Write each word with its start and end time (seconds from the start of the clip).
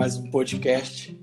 mais 0.00 0.16
um 0.16 0.30
podcast. 0.30 1.14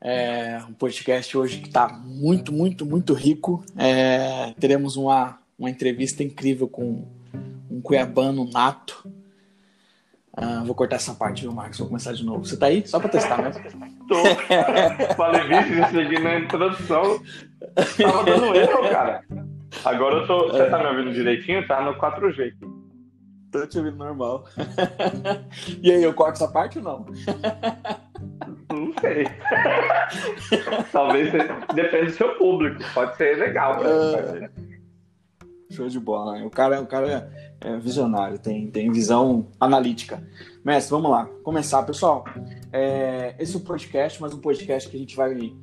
É, 0.00 0.58
um 0.68 0.72
podcast 0.72 1.38
hoje 1.38 1.60
que 1.60 1.68
está 1.68 1.86
muito, 1.88 2.52
muito, 2.52 2.84
muito 2.84 3.14
rico. 3.14 3.64
É, 3.78 4.52
teremos 4.58 4.96
uma, 4.96 5.38
uma 5.56 5.70
entrevista 5.70 6.20
incrível 6.24 6.66
com 6.66 7.06
um 7.70 7.80
cuiabano 7.80 8.50
nato. 8.50 9.08
Ah, 10.36 10.64
vou 10.66 10.74
cortar 10.74 10.96
essa 10.96 11.14
parte, 11.14 11.42
viu, 11.42 11.52
Marcos? 11.52 11.78
Vou 11.78 11.86
começar 11.86 12.12
de 12.12 12.24
novo. 12.24 12.44
Você 12.44 12.56
tá 12.56 12.66
aí? 12.66 12.84
Só 12.84 12.98
para 12.98 13.10
testar, 13.10 13.40
né? 13.40 13.52
Tô. 14.08 14.16
Falei, 15.14 15.46
bicho, 15.46 15.74
isso 15.74 16.00
aqui 16.00 16.18
na 16.18 16.40
introdução. 16.40 17.22
Tava 17.96 18.24
dando 18.24 18.56
erro, 18.56 18.90
cara. 18.90 19.22
Agora 19.84 20.16
eu 20.16 20.26
tô. 20.26 20.48
Você 20.48 20.68
tá 20.68 20.78
me 20.78 20.86
ouvindo 20.86 21.14
direitinho? 21.14 21.64
Tá 21.68 21.80
no 21.80 21.94
4G 21.94 22.48
aqui. 22.48 22.73
Tô 23.54 23.64
te 23.68 23.78
ouvindo 23.78 23.98
normal. 23.98 24.46
e 25.80 25.92
aí, 25.92 26.02
eu 26.02 26.12
corto 26.12 26.32
essa 26.32 26.48
parte 26.48 26.78
ou 26.78 26.84
não? 26.84 27.06
Não 28.68 28.92
sei. 29.00 29.26
Talvez 30.90 31.30
depende 31.72 32.06
do 32.06 32.12
seu 32.14 32.34
público. 32.34 32.82
Pode 32.92 33.16
ser 33.16 33.38
legal. 33.38 33.80
Uh, 33.80 34.50
show 35.70 35.86
de 35.86 36.00
bola. 36.00 36.44
O 36.44 36.50
cara, 36.50 36.80
o 36.80 36.86
cara 36.88 37.32
é 37.60 37.76
visionário, 37.76 38.40
tem, 38.40 38.68
tem 38.72 38.90
visão 38.90 39.46
analítica. 39.60 40.20
Mestre, 40.64 40.90
vamos 40.90 41.12
lá. 41.12 41.26
Começar, 41.44 41.84
pessoal. 41.84 42.24
É, 42.72 43.36
esse 43.38 43.54
é 43.54 43.58
um 43.60 43.62
podcast, 43.62 44.20
mas 44.20 44.34
um 44.34 44.40
podcast 44.40 44.90
que 44.90 44.96
a 44.96 44.98
gente 44.98 45.14
vai 45.14 45.54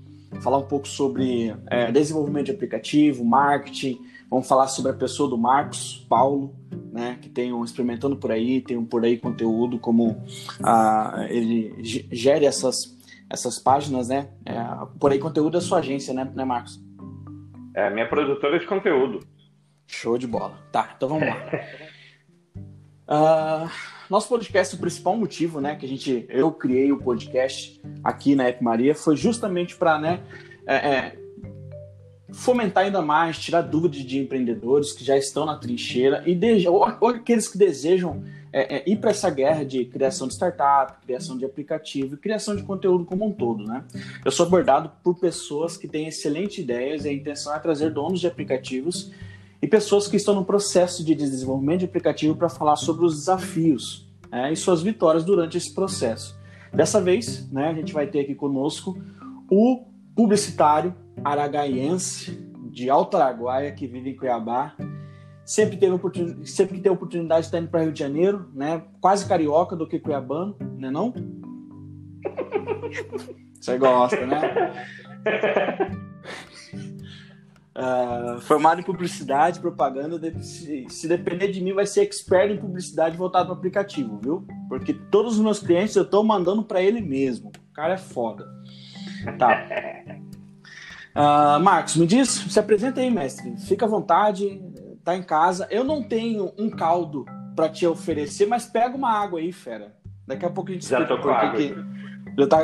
falar 0.42 0.60
um 0.60 0.66
pouco 0.66 0.88
sobre 0.88 1.54
é, 1.68 1.92
desenvolvimento 1.92 2.46
de 2.46 2.52
aplicativo, 2.54 3.26
marketing. 3.26 4.00
Vamos 4.32 4.48
falar 4.48 4.70
sobre 4.70 4.94
a 4.94 4.96
pessoa 4.96 5.30
do 5.30 5.38
Marcos 5.38 6.06
Paulo, 6.08 6.56
né, 6.94 7.18
que 7.22 7.28
tem 7.28 7.52
um 7.52 7.66
experimentando 7.66 8.16
por 8.16 8.32
aí, 8.32 8.62
tem 8.62 8.78
um 8.78 8.86
por 8.86 9.04
aí 9.04 9.18
conteúdo, 9.18 9.78
como 9.78 10.24
ah, 10.64 11.26
ele 11.30 11.76
gere 11.84 12.46
essas, 12.46 12.98
essas 13.30 13.60
páginas, 13.60 14.08
né? 14.08 14.30
É, 14.46 14.54
por 14.98 15.12
aí 15.12 15.20
conteúdo 15.20 15.58
é 15.58 15.62
sua 15.62 15.80
agência, 15.80 16.14
né, 16.14 16.32
né, 16.34 16.46
Marcos? 16.46 16.82
É, 17.76 17.90
minha 17.90 18.08
produtora 18.08 18.58
de 18.58 18.66
conteúdo. 18.66 19.20
Show 19.86 20.18
de 20.18 20.28
bola. 20.28 20.58
Tá, 20.72 20.94
então 20.96 21.10
vamos 21.10 21.28
lá. 21.28 21.36
uh, 23.68 23.70
nosso 24.10 24.30
podcast, 24.30 24.74
o 24.76 24.80
principal 24.80 25.18
motivo, 25.18 25.60
né, 25.60 25.76
que 25.76 25.86
a 25.86 25.90
gente, 25.90 26.26
eu 26.30 26.54
criei 26.54 26.90
o 26.94 26.98
podcast 26.98 27.82
aqui 28.02 28.34
na 28.34 28.46
App 28.46 28.64
Maria 28.64 28.96
foi 28.96 29.18
justamente 29.18 29.76
para, 29.76 30.00
né, 30.00 30.22
é, 30.66 30.76
é, 30.76 31.21
fomentar 32.32 32.86
ainda 32.86 33.02
mais, 33.02 33.38
tirar 33.38 33.62
dúvidas 33.62 34.00
de 34.00 34.20
empreendedores 34.20 34.92
que 34.94 35.04
já 35.04 35.18
estão 35.18 35.46
na 35.46 35.56
trincheira 35.56 36.24
e 36.26 36.34
de, 36.34 36.68
ou, 36.68 36.86
ou, 37.00 37.10
aqueles 37.10 37.48
que 37.48 37.58
desejam 37.58 38.24
é, 38.54 38.78
é, 38.78 38.90
ir 38.90 38.98
para 38.98 39.12
essa 39.12 39.30
guerra 39.30 39.64
de 39.64 39.86
criação 39.86 40.28
de 40.28 40.34
startup, 40.34 41.06
criação 41.06 41.38
de 41.38 41.46
aplicativo 41.46 42.16
e 42.16 42.18
criação 42.18 42.56
de 42.56 42.64
conteúdo 42.64 43.06
como 43.06 43.26
um 43.26 43.32
todo, 43.32 43.66
né? 43.66 43.84
Eu 44.24 44.32
sou 44.32 44.46
abordado 44.46 44.92
por 45.04 45.16
pessoas 45.16 45.78
que 45.78 45.88
têm 45.88 46.08
excelentes 46.08 46.58
ideias 46.58 47.06
e 47.06 47.10
a 47.10 47.14
intenção 47.14 47.54
é 47.54 47.60
trazer 47.60 47.92
donos 47.92 48.20
de 48.20 48.28
aplicativos 48.28 49.12
e 49.62 49.68
pessoas 49.68 50.08
que 50.08 50.18
estão 50.18 50.34
no 50.34 50.44
processo 50.44 51.04
de 51.04 51.14
desenvolvimento 51.14 51.80
de 51.80 51.86
aplicativo 51.86 52.36
para 52.36 52.50
falar 52.50 52.76
sobre 52.76 53.06
os 53.06 53.16
desafios 53.16 54.10
né, 54.30 54.52
e 54.52 54.56
suas 54.56 54.82
vitórias 54.82 55.24
durante 55.24 55.58
esse 55.58 55.74
processo. 55.74 56.40
Dessa 56.74 57.02
vez, 57.02 57.50
né, 57.52 57.68
a 57.68 57.74
gente 57.74 57.94
vai 57.94 58.08
ter 58.08 58.22
aqui 58.22 58.34
conosco 58.34 58.98
o 59.50 59.86
publicitário 60.16 60.96
aragaiense 61.24 62.52
de 62.72 62.90
Alto 62.90 63.18
Araguaia, 63.18 63.72
que 63.72 63.86
vive 63.86 64.12
em 64.12 64.16
Cuiabá. 64.16 64.76
Sempre, 65.46 65.78
teve 65.78 65.94
oportun... 65.94 66.46
Sempre 66.46 66.78
que 66.78 66.82
tem 66.82 66.92
oportunidade 66.92 67.42
de 67.42 67.48
estar 67.48 67.60
indo 67.60 67.70
para 67.70 67.82
Rio 67.82 67.92
de 67.92 68.00
Janeiro, 68.00 68.50
né? 68.54 68.84
quase 69.02 69.28
carioca 69.28 69.76
do 69.76 69.88
que 69.88 70.00
cuiabano, 70.00 70.56
né 70.78 70.90
não? 70.90 71.14
Você 73.60 73.78
gosta, 73.78 74.26
né? 74.26 74.74
Uh, 77.76 78.40
formado 78.42 78.82
em 78.82 78.84
publicidade, 78.84 79.60
propaganda, 79.60 80.20
se, 80.42 80.88
se, 80.90 81.08
depender 81.08 81.50
de 81.50 81.62
mim, 81.62 81.74
vai 81.74 81.86
ser 81.86 82.02
expert 82.02 82.52
em 82.52 82.58
publicidade 82.58 83.18
voltado 83.18 83.48
para 83.48 83.56
aplicativo, 83.56 84.20
viu? 84.24 84.48
Porque 84.68 84.94
todos 84.94 85.36
os 85.36 85.44
meus 85.44 85.60
clientes 85.60 85.96
eu 85.96 86.04
estou 86.04 86.24
mandando 86.24 86.64
para 86.64 86.82
ele 86.82 87.02
mesmo. 87.02 87.50
O 87.50 87.74
cara 87.74 87.94
é 87.96 87.98
foda. 87.98 88.48
Tá. 89.38 89.66
Uh, 91.16 91.60
Marcos, 91.60 91.98
me 91.98 92.08
diz, 92.08 92.30
se 92.30 92.60
apresenta 92.60 93.02
aí, 93.02 93.12
mestre. 93.12 93.56
Fica 93.68 93.86
à 93.86 93.90
vontade, 93.90 94.62
tá 95.04 95.16
em 95.16 95.24
casa. 95.24 95.68
Eu 95.70 95.84
não 95.84 96.02
tenho 96.02 96.54
um 96.58 96.70
caldo 96.70 97.26
para 97.56 97.70
te 97.70 97.86
oferecer, 97.86 98.46
mas 98.46 98.66
pega 98.66 98.96
uma 98.96 99.12
água 99.12 99.40
aí, 99.40 99.52
fera. 99.52 99.94
Daqui 100.26 100.46
a 100.46 100.50
pouco 100.50 100.70
a 100.70 100.74
gente 100.74 100.88
Já 100.88 101.06
tô 101.06 101.18
com 101.18 101.30
água. 101.30 101.60
Que... 101.60 101.76
Já 102.38 102.48
tá. 102.48 102.64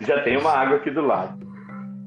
Já 0.00 0.22
tem 0.22 0.36
uma 0.36 0.50
água 0.50 0.76
aqui 0.76 0.90
do 0.90 1.02
lado. 1.02 1.44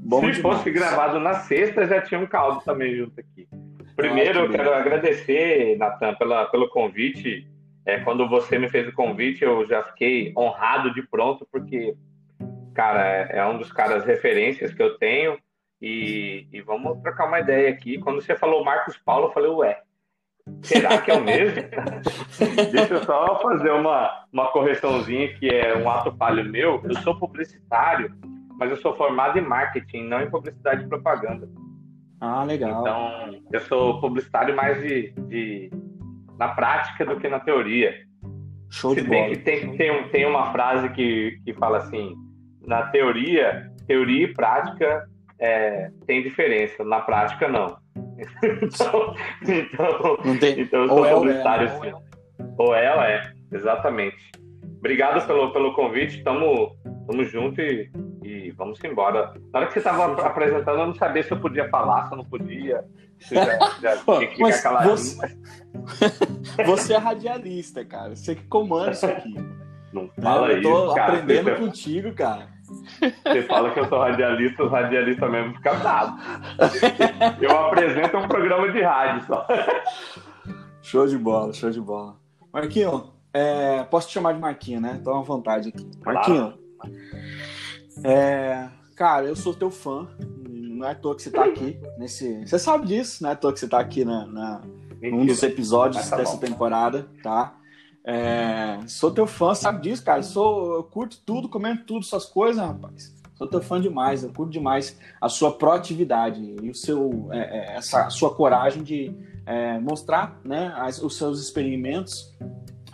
Bom 0.08 0.22
Se 0.22 0.32
demais. 0.32 0.42
fosse 0.42 0.72
gravado 0.72 1.20
na 1.20 1.34
sexta, 1.34 1.86
já 1.86 2.02
tinha 2.02 2.20
um 2.20 2.26
caldo 2.26 2.62
também 2.64 2.96
junto 2.96 3.20
aqui. 3.20 3.46
Primeiro, 3.94 4.40
eu 4.40 4.50
quero 4.50 4.74
agradecer, 4.74 5.78
Natan, 5.78 6.14
pela, 6.16 6.46
pelo 6.46 6.70
convite. 6.70 7.46
É, 7.86 8.00
quando 8.00 8.28
você 8.30 8.58
me 8.58 8.70
fez 8.70 8.88
o 8.88 8.94
convite, 8.94 9.44
eu 9.44 9.68
já 9.68 9.84
fiquei 9.84 10.34
honrado 10.38 10.94
de 10.94 11.02
pronto, 11.02 11.46
porque, 11.52 11.96
cara, 12.78 13.06
é, 13.06 13.40
é 13.40 13.46
um 13.46 13.58
dos 13.58 13.72
caras 13.74 14.06
referências 14.06 14.74
que 14.74 14.82
eu 14.82 14.98
tenho. 14.98 15.38
E, 15.82 16.48
e, 16.52 16.62
vamos 16.62 17.02
trocar 17.02 17.28
uma 17.28 17.40
ideia 17.40 17.70
aqui. 17.70 18.00
Quando 18.00 18.22
você 18.22 18.36
falou 18.36 18.64
Marcos 18.64 18.98
Paulo, 18.98 19.28
eu 19.28 19.32
falei, 19.32 19.52
ué, 19.52 19.82
será 20.62 21.00
que 21.02 21.12
é 21.12 21.14
o 21.14 21.24
mesmo? 21.24 21.62
Deixa 22.72 22.94
eu 22.96 23.04
só 23.04 23.40
fazer 23.42 23.72
uma, 23.72 24.26
uma 24.32 24.52
correçãozinha 24.52 25.34
que 25.36 25.50
é 25.50 25.78
um 25.78 25.90
ato 25.90 26.16
falho 26.18 26.44
meu. 26.46 26.82
Eu 26.84 26.96
sou 27.02 27.20
publicitário 27.20 28.12
mas 28.58 28.72
eu 28.72 28.78
sou 28.78 28.96
formado 28.96 29.38
em 29.38 29.42
marketing, 29.42 30.04
não 30.08 30.22
em 30.22 30.30
publicidade 30.30 30.84
e 30.84 30.88
propaganda. 30.88 31.48
Ah, 32.20 32.44
legal. 32.44 32.82
Então, 32.82 33.42
eu 33.52 33.60
sou 33.62 34.02
publicitário 34.02 34.56
mais 34.56 34.82
de, 34.82 35.12
de 35.28 35.70
na 36.38 36.50
prática 36.50 37.06
do 37.06 37.20
que 37.20 37.30
na 37.30 37.40
teoria. 37.40 37.96
Show 38.70 38.96
Se 38.96 39.02
de 39.02 39.10
tem, 39.10 39.24
bola. 39.24 39.44
Tem, 39.44 39.78
tem, 39.78 40.10
tem 40.10 40.26
uma 40.26 40.52
frase 40.52 40.90
que, 40.90 41.40
que 41.46 41.54
fala 41.54 41.78
assim, 41.78 42.16
na 42.68 42.84
teoria, 42.88 43.72
teoria 43.88 44.26
e 44.26 44.34
prática 44.34 45.08
é, 45.40 45.90
tem 46.06 46.22
diferença, 46.22 46.84
na 46.84 47.00
prática 47.00 47.48
não. 47.48 47.78
então, 48.62 49.16
então, 49.42 50.18
não 50.24 50.38
tem... 50.38 50.60
então 50.60 50.82
eu 50.82 50.88
sou 50.88 51.06
ou 51.06 51.20
publicitário 51.22 51.68
é, 51.68 51.74
ou 51.74 51.84
é, 51.86 51.90
sim. 51.90 51.98
Ou 52.58 52.76
é, 52.76 52.96
ou 52.96 53.02
é, 53.02 53.34
exatamente. 53.52 54.32
Obrigado 54.78 55.26
pelo, 55.26 55.52
pelo 55.52 55.74
convite, 55.74 56.24
tamo, 56.24 56.76
tamo 57.08 57.24
junto 57.24 57.60
e 57.62 57.90
e 58.28 58.52
vamos 58.52 58.84
embora. 58.84 59.34
Na 59.54 59.60
hora 59.60 59.68
que 59.68 59.74
você 59.74 59.80
estava 59.80 60.22
apresentando, 60.22 60.80
eu 60.80 60.88
não 60.88 60.94
sabia 60.94 61.24
se 61.24 61.32
eu 61.32 61.40
podia 61.40 61.70
falar, 61.70 62.08
se 62.08 62.14
eu 62.14 62.18
não 62.18 62.26
podia. 62.26 62.84
Se 63.20 63.36
já, 63.36 63.58
já 63.82 63.98
tinha 63.98 64.28
que 64.28 64.52
ficar 64.52 64.84
você... 64.86 65.38
você 66.66 66.94
é 66.94 66.98
radialista, 66.98 67.86
cara. 67.86 68.16
Você 68.16 68.36
que 68.36 68.44
comanda 68.48 68.92
isso 68.92 69.06
aqui. 69.06 69.34
Não 69.94 70.10
fala 70.22 70.52
eu 70.52 70.60
isso, 70.60 70.70
tô 70.70 70.94
cara. 70.94 71.14
aprendendo 71.14 71.52
você... 71.52 71.56
contigo, 71.56 72.14
cara. 72.14 72.50
Você 72.68 73.42
fala 73.44 73.72
que 73.72 73.80
eu 73.80 73.88
sou 73.88 74.00
radialista, 74.00 74.64
os 74.64 74.72
radialistas 74.72 75.32
mesmo 75.32 75.56
ficam 75.56 75.80
bravos. 75.80 76.22
Eu 77.42 77.58
apresento 77.58 78.18
um 78.18 78.28
programa 78.28 78.72
de 78.72 78.82
rádio 78.82 79.26
só. 79.26 79.48
Show 80.82 81.08
de 81.08 81.18
bola, 81.18 81.54
show 81.54 81.70
de 81.70 81.82
bola. 81.82 82.18
Marquinho, 82.52 83.12
é, 83.34 83.84
posso 83.84 84.08
te 84.08 84.14
chamar 84.14 84.34
de 84.34 84.40
Marquinho, 84.40 84.82
né? 84.82 85.00
Tô 85.04 85.14
à 85.14 85.22
vontade 85.22 85.70
aqui. 85.70 85.90
Marquinho. 86.06 86.54
É, 88.04 88.68
cara, 88.96 89.26
eu 89.26 89.36
sou 89.36 89.54
teu 89.54 89.70
fã. 89.70 90.08
Não 90.50 90.88
é 90.88 90.92
à 90.92 90.96
toa 90.96 91.16
que 91.16 91.24
você 91.24 91.32
tá 91.32 91.44
aqui 91.44 91.80
nesse. 91.98 92.46
Você 92.46 92.60
sabe 92.60 92.86
disso, 92.88 93.24
não 93.24 93.32
é 93.32 93.34
à 93.34 93.36
toa 93.36 93.52
que 93.52 93.60
você 93.60 93.68
tá 93.68 93.80
aqui 93.80 94.06
na, 94.06 94.28
na 94.28 94.62
num 95.02 95.26
dos 95.26 95.42
episódios 95.44 96.08
tá 96.10 96.18
dessa 96.18 96.38
temporada, 96.38 97.08
tá? 97.24 97.57
É, 98.10 98.80
sou 98.88 99.12
teu 99.12 99.28
fã, 99.28 99.54
sabe 99.54 99.82
disso, 99.82 100.02
cara. 100.02 100.24
Sou, 100.24 100.76
eu 100.76 100.84
curto 100.84 101.22
tudo, 101.26 101.50
comendo 101.50 101.84
tudo, 101.84 102.06
suas 102.06 102.24
coisas, 102.24 102.66
rapaz. 102.66 103.14
Sou 103.36 103.46
teu 103.46 103.62
fã 103.62 103.82
demais, 103.82 104.24
eu 104.24 104.32
curto 104.32 104.50
demais 104.50 104.98
a 105.20 105.28
sua 105.28 105.52
proatividade 105.52 106.56
e 106.64 106.70
o 106.70 106.74
seu, 106.74 107.28
é, 107.32 107.74
é 107.74 107.76
essa 107.76 108.10
sua 108.10 108.34
coragem 108.34 108.82
de 108.82 109.14
é, 109.46 109.78
mostrar 109.78 110.40
né, 110.44 110.74
as, 110.78 111.04
os 111.04 111.18
seus 111.18 111.42
experimentos 111.42 112.34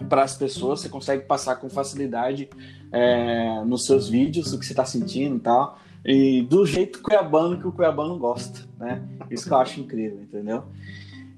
para 0.09 0.23
as 0.23 0.35
pessoas. 0.35 0.81
Você 0.81 0.89
consegue 0.89 1.25
passar 1.25 1.57
com 1.57 1.69
facilidade 1.69 2.49
é, 2.91 3.63
nos 3.65 3.85
seus 3.85 4.09
vídeos, 4.09 4.51
o 4.51 4.59
que 4.59 4.65
você 4.65 4.73
está 4.73 4.83
sentindo 4.83 5.35
e 5.35 5.39
tal. 5.39 5.77
E 6.03 6.41
do 6.41 6.65
jeito 6.65 7.01
cuiabano 7.03 7.59
que 7.59 7.67
o 7.67 7.71
cuiabano 7.71 8.17
gosta, 8.17 8.61
né? 8.77 9.01
Isso 9.29 9.47
que 9.47 9.53
eu 9.53 9.57
acho 9.57 9.79
incrível, 9.79 10.21
entendeu? 10.21 10.65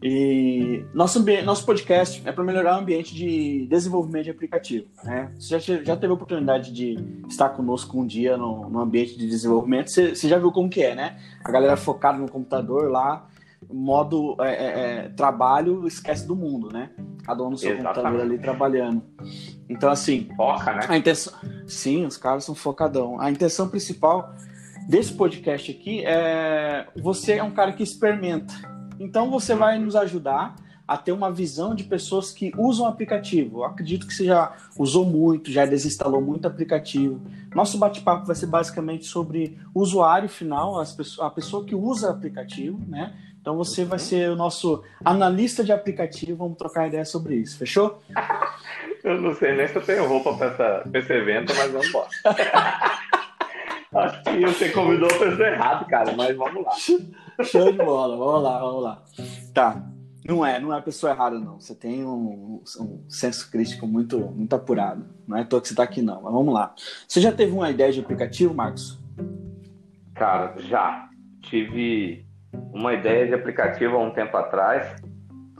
E 0.03 0.86
nosso, 0.94 1.24
nosso 1.44 1.65
podcast 1.65 2.21
é 2.25 2.31
para 2.31 2.44
melhorar 2.44 2.77
o 2.77 2.80
ambiente 2.80 3.13
de 3.15 3.65
desenvolvimento 3.68 4.25
de 4.25 4.31
aplicativo. 4.31 4.88
Né? 5.03 5.31
Você 5.39 5.59
já, 5.59 5.83
já 5.83 5.95
teve 5.95 6.12
a 6.12 6.15
oportunidade 6.15 6.71
de 6.71 6.97
estar 7.27 7.50
conosco 7.50 8.00
um 8.00 8.06
dia 8.06 8.38
no, 8.38 8.69
no 8.69 8.80
ambiente 8.80 9.18
de 9.18 9.27
desenvolvimento, 9.27 9.89
você, 9.89 10.13
você, 10.15 10.27
já 10.27 10.38
viu 10.38 10.51
como 10.51 10.69
que 10.69 10.83
é, 10.83 10.94
né? 10.95 11.18
A 11.44 11.51
galera 11.51 11.77
focada 11.77 12.18
no 12.18 12.30
computador 12.30 12.92
lá, 12.92 13.27
modo 13.71 14.36
é, 14.39 14.50
é, 14.50 15.06
é 15.06 15.09
trabalho, 15.09 15.88
esquece 15.88 16.27
do 16.27 16.36
mundo, 16.36 16.71
né? 16.71 16.91
Cada 17.24 17.44
um 17.44 17.50
no 17.50 17.57
seu 17.57 17.71
Exatamente. 17.71 17.95
computador 17.95 18.21
ali 18.21 18.38
trabalhando. 18.38 19.01
Então, 19.68 19.89
assim. 19.89 20.30
Foca, 20.36 20.74
né? 20.74 20.81
A 20.88 20.98
intenção... 20.98 21.33
Sim, 21.65 22.06
os 22.06 22.18
caras 22.18 22.44
são 22.44 22.53
focadão. 22.53 23.19
A 23.19 23.31
intenção 23.31 23.68
principal 23.68 24.36
desse 24.88 25.13
podcast 25.13 25.71
aqui 25.71 26.03
é. 26.06 26.86
Você 27.01 27.33
é 27.33 27.44
um 27.44 27.51
cara 27.51 27.74
que 27.74 27.81
experimenta. 27.81 28.53
Então, 29.00 29.30
você 29.30 29.56
vai 29.56 29.80
nos 29.80 29.95
ajudar 29.95 30.56
a 30.88 30.97
ter 30.97 31.12
uma 31.12 31.31
visão 31.31 31.74
de 31.74 31.83
pessoas 31.83 32.31
que 32.31 32.51
usam 32.57 32.86
aplicativo. 32.86 33.59
Eu 33.59 33.65
acredito 33.65 34.06
que 34.06 34.13
você 34.13 34.25
já 34.25 34.53
usou 34.77 35.06
muito, 35.06 35.51
já 35.51 35.65
desinstalou 35.65 36.21
muito 36.21 36.47
aplicativo. 36.47 37.19
Nosso 37.53 37.77
bate-papo 37.77 38.25
vai 38.25 38.36
ser 38.36 38.45
basicamente 38.45 39.06
sobre 39.06 39.57
usuário 39.74 40.30
final, 40.30 40.80
a 40.80 41.30
pessoa 41.30 41.65
que 41.65 41.74
usa 41.74 42.12
aplicativo, 42.12 42.80
né? 42.88 43.15
Então 43.42 43.56
você 43.56 43.86
vai 43.86 44.00
ser 44.00 44.31
o 44.31 44.36
nosso 44.36 44.83
analista 45.03 45.63
de 45.63 45.71
aplicativo, 45.71 46.36
vamos 46.38 46.57
trocar 46.57 46.88
ideia 46.88 47.06
sobre 47.06 47.36
isso, 47.36 47.57
fechou? 47.59 48.01
eu 49.03 49.21
não 49.21 49.36
sei 49.36 49.56
nem 49.56 49.68
se 49.68 49.75
eu 49.75 49.83
tenho 49.83 50.07
roupa 50.07 50.33
para 50.33 50.83
esse 50.94 51.13
evento, 51.13 51.53
mas 51.56 51.71
vamos 51.71 51.88
embora. 51.88 52.09
Acho 53.94 54.24
que 54.24 54.39
você 54.41 54.69
convidou 54.69 55.07
o 55.07 55.19
pessoa 55.19 55.48
errado, 55.48 55.86
cara, 55.86 56.12
mas 56.13 56.36
vamos 56.36 56.65
lá. 56.65 56.71
Show 57.43 57.71
de 57.71 57.77
bola, 57.77 58.17
vamos 58.17 58.43
lá, 58.43 58.59
vamos 58.59 58.83
lá. 58.83 59.03
Tá, 59.53 59.83
não 60.27 60.45
é, 60.45 60.59
não 60.59 60.73
é 60.73 60.79
a 60.79 60.81
pessoa 60.81 61.11
errada, 61.11 61.39
não. 61.39 61.59
Você 61.59 61.75
tem 61.75 62.03
um, 62.03 62.61
um 62.79 63.03
senso 63.07 63.49
crítico 63.51 63.85
muito, 63.85 64.19
muito 64.19 64.55
apurado. 64.55 65.05
Não 65.27 65.37
é 65.37 65.41
à 65.41 65.45
toa 65.45 65.61
que 65.61 65.67
você 65.67 65.73
está 65.73 65.83
aqui, 65.83 66.01
não. 66.01 66.21
Mas 66.21 66.33
vamos 66.33 66.53
lá. 66.53 66.73
Você 67.07 67.21
já 67.21 67.31
teve 67.31 67.51
uma 67.51 67.69
ideia 67.69 67.91
de 67.91 67.99
aplicativo, 67.99 68.53
Marcos? 68.53 68.99
Cara, 70.15 70.55
já. 70.57 71.09
Tive 71.41 72.25
uma 72.73 72.93
ideia 72.93 73.27
de 73.27 73.33
aplicativo 73.33 73.95
há 73.95 73.99
um 73.99 74.11
tempo 74.11 74.35
atrás 74.35 74.95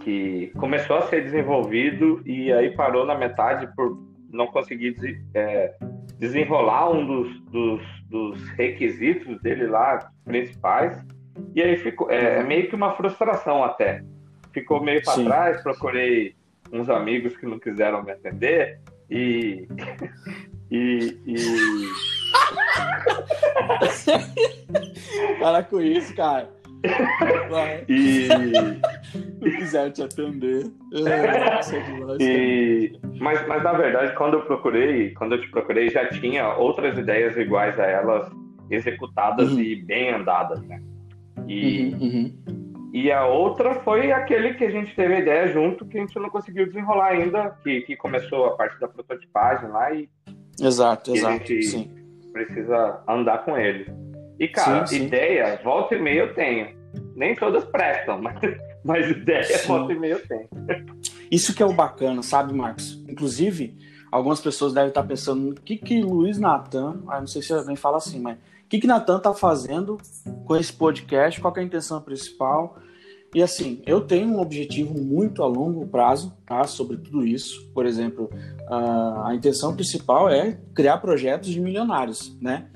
que 0.02 0.52
começou 0.58 0.98
a 0.98 1.04
ser 1.04 1.24
desenvolvido 1.24 2.22
e 2.26 2.52
aí 2.52 2.76
parou 2.76 3.06
na 3.06 3.16
metade 3.16 3.68
por 3.76 3.98
não 4.32 4.48
conseguir 4.48 4.96
é, 5.34 5.76
desenrolar 6.20 6.92
um 6.92 7.06
dos, 7.06 7.40
dos, 7.52 7.82
dos, 8.10 8.50
requisitos 8.50 9.42
dele 9.42 9.68
lá, 9.68 10.12
principais. 10.24 11.04
E 11.54 11.62
aí 11.62 11.78
ficou 11.78 12.10
é, 12.12 12.40
é 12.40 12.44
meio 12.44 12.70
que 12.70 12.76
uma 12.76 12.96
frustração 12.96 13.64
até 13.64 14.04
ficou 14.54 14.82
meio 14.82 15.04
para 15.04 15.24
trás, 15.24 15.62
procurei 15.62 16.34
uns 16.72 16.90
amigos 16.90 17.36
que 17.38 17.46
não 17.46 17.60
quiseram 17.60 18.02
me 18.04 18.12
atender 18.12 18.80
e. 19.10 19.68
e. 20.72 21.18
e... 21.26 21.36
Para 25.40 25.64
com 25.64 25.82
isso, 25.82 26.16
cara. 26.16 26.50
E. 27.88 28.28
Não 29.42 29.58
quiser 29.58 29.92
te 29.92 30.04
atender. 30.04 30.66
É, 32.20 32.24
e... 32.24 33.00
mas, 33.20 33.48
mas 33.48 33.64
na 33.64 33.74
verdade, 33.74 34.14
quando 34.16 34.36
eu 34.36 34.42
procurei, 34.42 35.12
quando 35.14 35.36
eu 35.36 35.42
te 35.42 35.50
procurei, 35.50 35.90
já 35.90 36.08
tinha 36.10 36.56
outras 36.56 36.98
ideias 36.98 37.36
iguais 37.38 37.80
a 37.80 37.86
elas 37.86 38.30
executadas 38.70 39.52
uhum. 39.52 39.60
e 39.60 39.76
bem 39.84 40.12
andadas, 40.12 40.62
né? 40.64 40.82
E, 41.48 41.94
uhum, 41.94 42.02
uhum. 42.02 42.66
E 42.96 43.12
a 43.12 43.28
outra 43.28 43.76
foi 43.82 44.10
aquele 44.14 44.54
que 44.54 44.64
a 44.64 44.72
gente 44.72 44.96
teve 44.96 45.16
a 45.16 45.20
ideia 45.20 45.48
junto, 45.52 45.86
que 45.86 45.98
a 45.98 46.00
gente 46.00 46.18
não 46.18 46.30
conseguiu 46.30 46.66
desenrolar 46.66 47.08
ainda, 47.08 47.50
que, 47.62 47.82
que 47.82 47.94
começou 47.98 48.46
a 48.46 48.52
parte 48.56 48.80
da 48.80 48.88
prototipagem 48.88 49.68
lá 49.68 49.92
e. 49.94 50.08
Exato, 50.58 51.14
exato. 51.14 51.34
A 51.34 51.38
gente 51.38 51.62
sim. 51.64 51.92
precisa 52.32 53.04
andar 53.06 53.44
com 53.44 53.58
ele. 53.58 53.86
E, 54.40 54.48
cara, 54.48 54.88
sim, 54.88 55.00
sim. 55.00 55.06
ideia, 55.08 55.60
volta 55.62 55.94
e 55.94 56.02
meia 56.02 56.22
eu 56.22 56.34
tenho. 56.34 56.74
Nem 57.18 57.36
todas 57.36 57.66
prestam, 57.66 58.20
mas, 58.24 58.40
mas 58.82 59.10
ideia, 59.10 59.44
sim. 59.44 59.68
volta 59.68 59.92
e 59.92 60.00
meia 60.00 60.14
eu 60.14 60.26
tenho. 60.26 60.48
Isso 61.30 61.54
que 61.54 61.62
é 61.62 61.66
o 61.66 61.74
bacana, 61.74 62.24
sabe, 62.24 62.54
Marcos? 62.54 63.04
Inclusive, 63.10 63.76
algumas 64.10 64.40
pessoas 64.40 64.74
devem 64.74 64.88
estar 64.88 65.04
pensando: 65.04 65.50
o 65.50 65.56
que 65.56 65.76
que 65.76 66.02
Luiz 66.02 66.40
Natan, 66.40 67.04
ah, 67.10 67.20
não 67.20 67.28
sei 67.28 67.42
se 67.42 67.52
alguém 67.52 67.76
fala 67.76 67.98
assim, 67.98 68.22
mas 68.22 68.38
o 68.66 68.68
que 68.68 68.80
que 68.80 68.88
Natan 68.88 69.20
tá 69.20 69.32
fazendo 69.32 69.98
com 70.44 70.56
esse 70.56 70.74
podcast? 70.74 71.40
Qual 71.40 71.54
é 71.56 71.60
a 71.60 71.64
intenção 71.64 72.02
principal? 72.02 72.80
E 73.34 73.44
assim, 73.44 73.82
eu 73.86 74.02
tenho 74.02 74.30
um 74.30 74.40
objetivo 74.40 75.00
muito 75.00 75.44
a 75.44 75.48
longo 75.48 75.86
prazo, 75.86 76.34
tá? 76.46 76.64
Sobre 76.64 76.98
tudo 76.98 77.24
isso. 77.24 77.70
Por 77.76 77.86
exemplo, 77.86 78.28
a, 78.68 79.30
a 79.30 79.36
intenção 79.36 79.76
principal 79.76 80.30
é 80.30 80.58
criar 80.74 80.98
projetos 80.98 81.50
de 81.50 81.60
milionários, 81.60 82.36
né? 82.42 82.68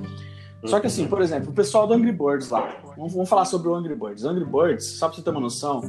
Só 0.66 0.80
que 0.80 0.88
assim, 0.88 1.08
por 1.08 1.22
exemplo, 1.22 1.50
o 1.50 1.54
pessoal 1.54 1.88
do 1.88 1.94
Angry 1.94 2.12
Birds 2.12 2.50
lá, 2.50 2.82
vamos, 2.96 3.14
vamos 3.14 3.30
falar 3.30 3.46
sobre 3.46 3.70
o 3.70 3.74
Angry 3.74 3.96
Birds. 3.96 4.26
Angry 4.26 4.46
Birds, 4.46 4.86
só 4.98 5.08
pra 5.08 5.16
você 5.16 5.24
ter 5.24 5.30
uma 5.32 5.40
noção, 5.40 5.82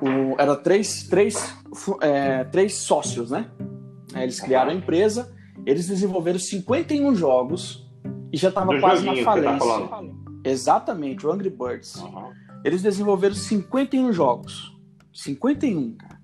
o, 0.00 0.40
era 0.40 0.56
três, 0.56 1.04
três, 1.04 1.54
é, 2.00 2.42
três 2.44 2.74
sócios, 2.78 3.30
né? 3.30 3.50
Eles 4.16 4.40
criaram 4.40 4.72
a 4.72 4.74
empresa, 4.74 5.32
eles 5.64 5.86
desenvolveram 5.86 6.40
51 6.40 7.14
jogos 7.14 7.81
e 8.32 8.36
já 8.36 8.50
tava 8.50 8.80
quase 8.80 9.04
na 9.04 9.14
tá 9.14 9.22
falência. 9.22 9.88
Tá 9.88 10.02
Exatamente, 10.44 11.26
o 11.26 11.30
Angry 11.30 11.50
Birds. 11.50 11.96
Uhum. 11.96 12.32
Eles 12.64 12.82
desenvolveram 12.82 13.34
51 13.34 14.12
jogos. 14.12 14.76
51, 15.12 15.94
cara. 15.96 16.20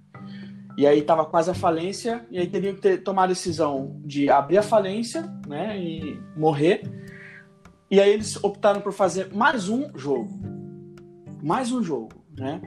E 0.79 0.87
aí 0.87 1.03
tava 1.03 1.25
quase 1.25 1.51
a 1.51 1.55
falência, 1.55 2.25
e 2.31 2.39
aí 2.39 2.47
teriam 2.47 2.75
que 2.75 2.81
ter, 2.81 3.03
tomar 3.03 3.25
a 3.25 3.27
decisão 3.27 4.01
de 4.05 4.31
abrir 4.31 4.59
a 4.59 4.63
falência, 4.63 5.29
né, 5.47 5.77
e 5.77 6.21
morrer. 6.37 6.83
E 7.91 8.01
aí 8.01 8.13
eles 8.13 8.43
optaram 8.45 8.81
por 8.81 8.93
fazer 8.93 9.35
mais 9.35 9.69
um 9.69 9.91
jogo. 9.99 10.31
Mais 11.43 11.73
um 11.73 11.83
jogo, 11.83 12.11
né? 12.37 12.61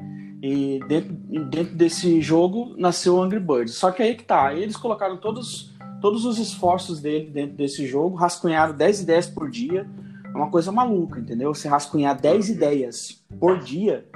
E 0.43 0.79
dentro, 0.87 1.13
dentro 1.49 1.75
desse 1.75 2.19
jogo 2.19 2.75
nasceu 2.77 3.15
o 3.15 3.21
Angry 3.21 3.39
Birds. 3.39 3.75
Só 3.75 3.91
que 3.91 4.03
aí 4.03 4.15
que 4.15 4.25
tá, 4.25 4.47
aí 4.47 4.61
eles 4.61 4.75
colocaram 4.75 5.15
todos, 5.15 5.70
todos 6.01 6.25
os 6.25 6.39
esforços 6.39 6.99
dele 6.99 7.29
dentro 7.29 7.55
desse 7.55 7.85
jogo, 7.85 8.15
rascunharam 8.15 8.75
10 8.75 9.01
ideias 9.01 9.27
por 9.27 9.49
dia, 9.49 9.87
é 10.25 10.35
uma 10.35 10.49
coisa 10.49 10.71
maluca, 10.71 11.19
entendeu? 11.19 11.53
Você 11.53 11.67
rascunhar 11.67 12.19
10 12.19 12.49
ideias 12.49 13.23
por 13.39 13.59
dia, 13.59 14.07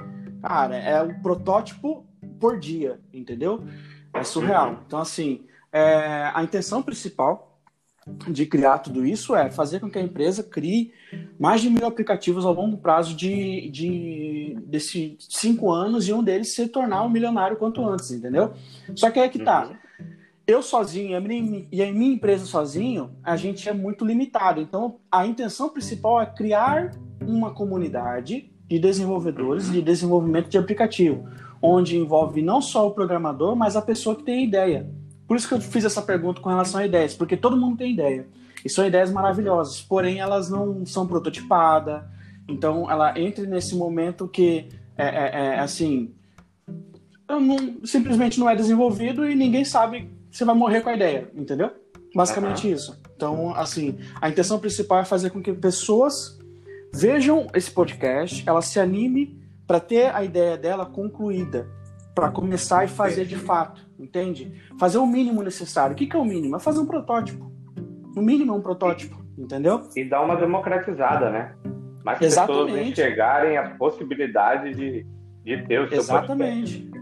cara, 0.42 0.76
é 0.76 1.00
um 1.02 1.20
protótipo 1.22 2.04
por 2.40 2.58
dia, 2.58 3.00
entendeu? 3.12 3.62
É 4.12 4.24
surreal. 4.24 4.82
Então, 4.86 4.98
assim, 4.98 5.44
é, 5.72 6.30
a 6.34 6.42
intenção 6.42 6.82
principal 6.82 7.60
de 8.28 8.46
criar 8.46 8.78
tudo 8.78 9.04
isso 9.04 9.34
é 9.34 9.50
fazer 9.50 9.80
com 9.80 9.90
que 9.90 9.98
a 9.98 10.02
empresa 10.02 10.42
crie 10.42 10.92
mais 11.38 11.60
de 11.60 11.68
mil 11.68 11.84
aplicativos 11.86 12.44
ao 12.44 12.54
longo 12.54 12.78
prazo 12.78 13.16
de, 13.16 13.68
de 13.70 14.56
cinco 15.28 15.72
anos 15.72 16.06
e 16.06 16.12
um 16.12 16.22
deles 16.22 16.54
se 16.54 16.68
tornar 16.68 17.02
um 17.02 17.10
milionário 17.10 17.56
quanto 17.56 17.84
antes, 17.84 18.12
entendeu? 18.12 18.52
Só 18.94 19.10
que 19.10 19.18
é 19.18 19.28
que 19.28 19.40
tá. 19.40 19.70
Eu 20.46 20.62
sozinho 20.62 21.10
e 21.72 21.82
a 21.82 21.92
minha 21.92 22.14
empresa 22.14 22.46
sozinho, 22.46 23.10
a 23.20 23.36
gente 23.36 23.68
é 23.68 23.72
muito 23.72 24.04
limitado. 24.04 24.60
Então, 24.60 25.00
a 25.10 25.26
intenção 25.26 25.68
principal 25.68 26.20
é 26.20 26.26
criar 26.26 26.92
uma 27.20 27.50
comunidade 27.50 28.52
de 28.68 28.78
desenvolvedores 28.78 29.70
de 29.72 29.82
desenvolvimento 29.82 30.48
de 30.48 30.56
aplicativo, 30.56 31.28
onde 31.60 31.96
envolve 31.96 32.42
não 32.42 32.62
só 32.62 32.86
o 32.86 32.92
programador, 32.92 33.56
mas 33.56 33.74
a 33.74 33.82
pessoa 33.82 34.14
que 34.14 34.22
tem 34.22 34.38
a 34.38 34.44
ideia. 34.44 34.90
Por 35.26 35.36
isso 35.36 35.48
que 35.48 35.54
eu 35.54 35.60
fiz 35.60 35.84
essa 35.84 36.00
pergunta 36.00 36.40
com 36.40 36.48
relação 36.48 36.80
a 36.80 36.86
ideias, 36.86 37.12
porque 37.12 37.36
todo 37.36 37.56
mundo 37.56 37.78
tem 37.78 37.92
ideia. 37.92 38.28
E 38.64 38.70
são 38.70 38.86
ideias 38.86 39.10
maravilhosas, 39.10 39.80
porém 39.82 40.20
elas 40.20 40.48
não 40.48 40.86
são 40.86 41.08
prototipadas. 41.08 42.04
Então, 42.48 42.88
ela 42.88 43.18
entra 43.18 43.44
nesse 43.44 43.74
momento 43.74 44.28
que 44.28 44.68
é, 44.96 45.06
é, 45.06 45.54
é 45.56 45.58
assim, 45.58 46.14
não, 47.28 47.84
simplesmente 47.84 48.38
não 48.38 48.48
é 48.48 48.54
desenvolvido 48.54 49.28
e 49.28 49.34
ninguém 49.34 49.64
sabe 49.64 50.15
você 50.36 50.44
vai 50.44 50.54
morrer 50.54 50.82
com 50.82 50.90
a 50.90 50.94
ideia, 50.94 51.30
entendeu? 51.34 51.70
Basicamente 52.14 52.66
uhum. 52.66 52.74
isso. 52.74 53.02
Então, 53.14 53.54
assim, 53.54 53.98
a 54.20 54.28
intenção 54.28 54.58
principal 54.58 55.00
é 55.00 55.04
fazer 55.04 55.30
com 55.30 55.42
que 55.42 55.52
pessoas 55.52 56.38
vejam 56.94 57.46
esse 57.54 57.70
podcast, 57.70 58.42
ela 58.46 58.62
se 58.62 58.78
anime 58.78 59.40
para 59.66 59.80
ter 59.80 60.14
a 60.14 60.22
ideia 60.22 60.56
dela 60.56 60.86
concluída, 60.86 61.68
para 62.14 62.30
começar 62.30 62.84
e 62.84 62.88
fazer 62.88 63.24
de 63.26 63.36
fato, 63.36 63.86
entende? 63.98 64.62
Fazer 64.78 64.98
o 64.98 65.06
mínimo 65.06 65.42
necessário. 65.42 65.94
O 65.94 65.96
que, 65.96 66.06
que 66.06 66.16
é 66.16 66.18
o 66.18 66.24
mínimo? 66.24 66.56
É 66.56 66.60
fazer 66.60 66.80
um 66.80 66.86
protótipo. 66.86 67.50
O 68.16 68.20
mínimo 68.20 68.52
é 68.52 68.56
um 68.56 68.62
protótipo, 68.62 69.22
entendeu? 69.36 69.88
E 69.94 70.04
dar 70.04 70.22
uma 70.22 70.36
democratizada, 70.36 71.30
né? 71.30 71.54
Mais 72.04 72.20
Exatamente. 72.22 72.66
pessoas 72.66 72.88
enxergarem 72.88 73.58
a 73.58 73.70
possibilidade 73.70 74.74
de, 74.74 75.06
de 75.44 75.66
ter 75.66 75.80
o 75.80 75.88
seu 75.88 75.98
Exatamente. 75.98 76.78
Podcast. 76.78 76.95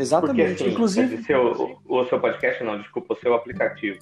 Exatamente. 0.00 0.48
Porque, 0.48 0.62
assim, 0.62 0.72
Inclusive. 0.72 1.22
Seu, 1.24 1.78
o 1.86 2.04
seu 2.06 2.20
podcast, 2.20 2.64
não, 2.64 2.78
desculpa, 2.78 3.14
o 3.14 3.16
seu 3.16 3.34
aplicativo. 3.34 3.98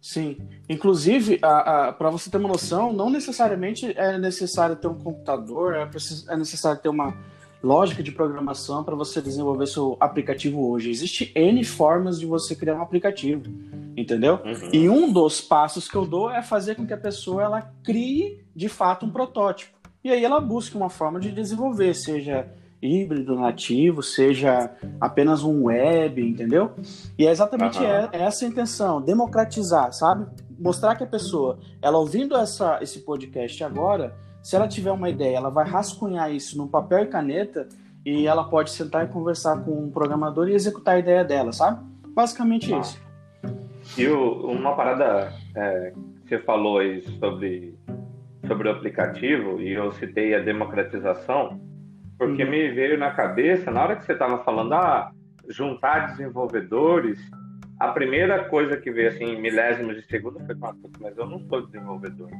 Sim. 0.00 0.36
Inclusive, 0.68 1.38
para 1.38 2.10
você 2.10 2.30
ter 2.30 2.36
uma 2.36 2.48
noção, 2.48 2.92
não 2.92 3.08
necessariamente 3.08 3.92
é 3.96 4.18
necessário 4.18 4.76
ter 4.76 4.86
um 4.86 4.98
computador, 4.98 5.74
é, 5.74 5.88
é 6.28 6.36
necessário 6.36 6.80
ter 6.80 6.88
uma 6.88 7.16
lógica 7.62 8.02
de 8.02 8.12
programação 8.12 8.84
para 8.84 8.94
você 8.94 9.22
desenvolver 9.22 9.66
seu 9.66 9.96
aplicativo 9.98 10.70
hoje. 10.70 10.90
Existe 10.90 11.32
N 11.34 11.64
formas 11.64 12.20
de 12.20 12.26
você 12.26 12.54
criar 12.54 12.74
um 12.74 12.82
aplicativo, 12.82 13.44
entendeu? 13.96 14.40
Uhum. 14.44 14.68
E 14.70 14.88
um 14.90 15.10
dos 15.10 15.40
passos 15.40 15.88
que 15.88 15.96
eu 15.96 16.04
dou 16.04 16.30
é 16.30 16.42
fazer 16.42 16.74
com 16.74 16.86
que 16.86 16.92
a 16.92 16.98
pessoa 16.98 17.42
ela 17.42 17.62
crie 17.82 18.44
de 18.54 18.68
fato 18.68 19.06
um 19.06 19.10
protótipo. 19.10 19.74
E 20.04 20.10
aí 20.10 20.22
ela 20.22 20.38
busque 20.38 20.76
uma 20.76 20.90
forma 20.90 21.18
de 21.18 21.32
desenvolver, 21.32 21.94
seja 21.94 22.46
híbrido, 22.84 23.34
nativo, 23.34 24.02
seja 24.02 24.70
apenas 25.00 25.42
um 25.42 25.64
web, 25.64 26.22
entendeu? 26.22 26.72
E 27.18 27.26
é 27.26 27.30
exatamente 27.30 27.78
uhum. 27.78 28.08
essa 28.12 28.44
a 28.44 28.48
intenção, 28.48 29.00
democratizar, 29.00 29.92
sabe? 29.92 30.26
Mostrar 30.58 30.94
que 30.94 31.02
a 31.02 31.06
pessoa, 31.06 31.58
ela 31.80 31.98
ouvindo 31.98 32.36
essa, 32.36 32.78
esse 32.82 33.00
podcast 33.00 33.64
agora, 33.64 34.14
se 34.42 34.54
ela 34.54 34.68
tiver 34.68 34.92
uma 34.92 35.08
ideia, 35.08 35.38
ela 35.38 35.50
vai 35.50 35.66
rascunhar 35.66 36.30
isso 36.30 36.58
num 36.58 36.68
papel 36.68 37.00
e 37.00 37.06
caneta 37.06 37.66
e 38.04 38.26
ela 38.26 38.44
pode 38.44 38.70
sentar 38.70 39.06
e 39.06 39.08
conversar 39.08 39.64
com 39.64 39.72
um 39.72 39.90
programador 39.90 40.48
e 40.48 40.54
executar 40.54 40.96
a 40.96 40.98
ideia 40.98 41.24
dela, 41.24 41.52
sabe? 41.52 41.82
Basicamente 42.08 42.72
ah. 42.74 42.80
isso. 42.80 43.02
E 43.98 44.06
o, 44.06 44.46
uma 44.46 44.74
parada 44.76 45.32
é, 45.56 45.92
que 46.22 46.28
você 46.28 46.38
falou 46.40 46.78
aí 46.78 47.02
sobre, 47.18 47.74
sobre 48.46 48.68
o 48.68 48.72
aplicativo, 48.72 49.60
e 49.60 49.72
eu 49.72 49.92
citei 49.92 50.34
a 50.34 50.40
democratização, 50.40 51.60
porque 52.18 52.44
uhum. 52.44 52.50
me 52.50 52.70
veio 52.70 52.98
na 52.98 53.10
cabeça, 53.10 53.70
na 53.70 53.82
hora 53.82 53.96
que 53.96 54.04
você 54.04 54.12
estava 54.12 54.42
falando, 54.44 54.74
ah, 54.74 55.10
juntar 55.48 56.12
desenvolvedores, 56.12 57.18
a 57.78 57.88
primeira 57.88 58.44
coisa 58.44 58.76
que 58.76 58.90
veio 58.90 59.08
assim, 59.08 59.40
milésimos 59.40 59.96
de 59.96 60.06
segundo 60.06 60.38
foi, 60.46 60.56
mas 61.00 61.16
eu 61.16 61.26
não 61.26 61.40
sou 61.48 61.66
desenvolvedor. 61.66 62.30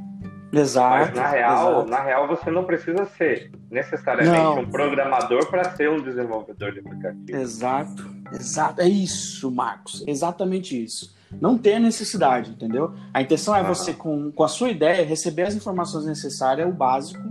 Exato. 0.53 1.07
Mas 1.07 1.15
na 1.15 1.29
real, 1.29 1.73
exato. 1.73 1.91
na 1.91 2.03
real 2.03 2.29
você 2.29 2.51
não 2.51 2.65
precisa 2.65 3.05
ser 3.07 3.51
necessariamente 3.71 4.39
não. 4.39 4.61
um 4.61 4.71
programador 4.71 5.47
para 5.51 5.65
ser 5.71 5.91
um 5.91 6.01
desenvolvedor 6.01 6.73
de 6.73 6.79
aplicativo. 6.79 7.37
Exato, 7.37 8.05
exato. 8.33 8.81
É 8.81 8.89
isso, 8.89 9.51
Marcos. 9.51 10.05
Exatamente 10.07 10.81
isso. 10.83 11.15
Não 11.41 11.59
tem 11.59 11.77
a 11.77 11.81
necessidade, 11.81 12.51
entendeu? 12.51 12.95
A 13.13 13.21
intenção 13.21 13.57
é 13.57 13.63
uhum. 13.63 13.69
você, 13.69 13.93
com, 13.93 14.31
com 14.31 14.45
a 14.45 14.49
sua 14.49 14.71
ideia, 14.71 15.05
receber 15.05 15.43
as 15.43 15.55
informações 15.57 16.07
necessárias, 16.07 16.69
o 16.69 16.73
básico, 16.73 17.23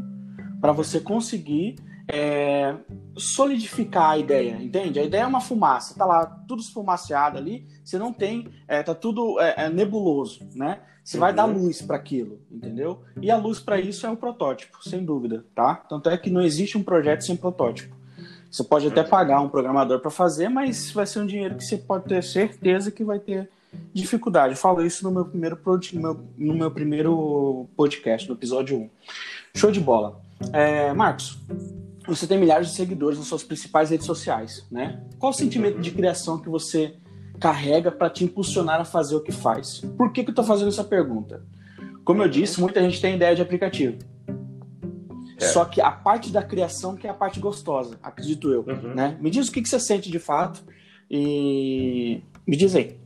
para 0.59 0.73
você 0.73 0.99
conseguir 0.99 1.75
é, 2.07 2.75
solidificar 3.17 4.11
a 4.11 4.17
ideia, 4.17 4.57
entende? 4.61 4.99
A 4.99 5.03
ideia 5.03 5.23
é 5.23 5.27
uma 5.27 5.41
fumaça, 5.41 5.95
tá 5.97 6.05
lá 6.05 6.25
tudo 6.47 6.61
esfumaciado 6.61 7.37
ali, 7.37 7.65
você 7.83 7.97
não 7.97 8.11
tem, 8.11 8.49
é, 8.67 8.83
tá 8.83 8.93
tudo 8.93 9.39
é, 9.39 9.65
é 9.65 9.69
nebuloso, 9.69 10.47
né? 10.55 10.79
Você 11.03 11.17
vai 11.17 11.33
dar 11.33 11.45
uhum. 11.45 11.63
luz 11.63 11.81
para 11.81 11.97
aquilo, 11.97 12.39
entendeu? 12.49 13.03
E 13.21 13.29
a 13.29 13.35
luz 13.35 13.59
para 13.59 13.77
isso 13.77 14.05
é 14.05 14.09
o 14.09 14.15
protótipo, 14.15 14.81
sem 14.81 15.03
dúvida, 15.03 15.45
tá? 15.53 15.75
Tanto 15.75 16.09
é 16.09 16.17
que 16.17 16.29
não 16.29 16.41
existe 16.41 16.77
um 16.77 16.83
projeto 16.83 17.25
sem 17.25 17.35
protótipo. 17.35 17.93
Você 18.49 18.63
pode 18.63 18.87
até 18.87 19.03
pagar 19.03 19.41
um 19.41 19.49
programador 19.49 19.99
para 19.99 20.11
fazer, 20.11 20.47
mas 20.47 20.91
vai 20.91 21.05
ser 21.05 21.19
um 21.19 21.25
dinheiro 21.25 21.55
que 21.55 21.65
você 21.65 21.75
pode 21.75 22.05
ter 22.05 22.23
certeza 22.23 22.91
que 22.91 23.03
vai 23.03 23.19
ter 23.19 23.49
dificuldade. 23.93 24.53
Eu 24.53 24.57
falo 24.57 24.85
isso 24.85 25.03
no 25.03 25.11
meu 25.11 25.25
primeiro, 25.25 25.59
no 26.37 26.53
meu 26.53 26.71
primeiro 26.71 27.67
podcast, 27.75 28.29
no 28.29 28.35
episódio 28.35 28.77
1. 28.77 28.89
Show 29.55 29.71
de 29.71 29.79
bola. 29.79 30.21
É, 30.53 30.93
Marcos, 30.93 31.37
você 32.05 32.27
tem 32.27 32.37
milhares 32.37 32.67
de 32.67 32.75
seguidores 32.75 33.17
nas 33.17 33.27
suas 33.27 33.43
principais 33.43 33.89
redes 33.89 34.05
sociais, 34.05 34.65
né? 34.71 35.01
Qual 35.17 35.31
o 35.31 35.35
sentimento 35.35 35.79
de 35.79 35.91
criação 35.91 36.39
que 36.39 36.49
você 36.49 36.95
carrega 37.39 37.91
para 37.91 38.09
te 38.09 38.23
impulsionar 38.23 38.81
a 38.81 38.85
fazer 38.85 39.15
o 39.15 39.21
que 39.21 39.31
faz? 39.31 39.81
Por 39.97 40.11
que, 40.11 40.23
que 40.23 40.29
eu 40.29 40.33
estou 40.33 40.45
fazendo 40.45 40.69
essa 40.69 40.83
pergunta? 40.83 41.43
Como 42.03 42.21
eu 42.21 42.27
disse, 42.27 42.59
muita 42.59 42.81
gente 42.81 43.01
tem 43.01 43.15
ideia 43.15 43.35
de 43.35 43.41
aplicativo. 43.41 43.97
É. 45.37 45.45
Só 45.45 45.65
que 45.65 45.81
a 45.81 45.91
parte 45.91 46.31
da 46.31 46.43
criação 46.43 46.95
que 46.95 47.07
é 47.07 47.09
a 47.09 47.13
parte 47.13 47.39
gostosa, 47.39 47.97
acredito 48.03 48.51
eu. 48.51 48.65
Uhum. 48.67 48.93
Né? 48.93 49.17
Me 49.19 49.29
diz 49.29 49.47
o 49.47 49.51
que, 49.51 49.61
que 49.61 49.69
você 49.69 49.79
sente 49.79 50.11
de 50.11 50.19
fato 50.19 50.63
e 51.09 52.21
me 52.45 52.55
diz 52.55 52.75
aí. 52.75 52.97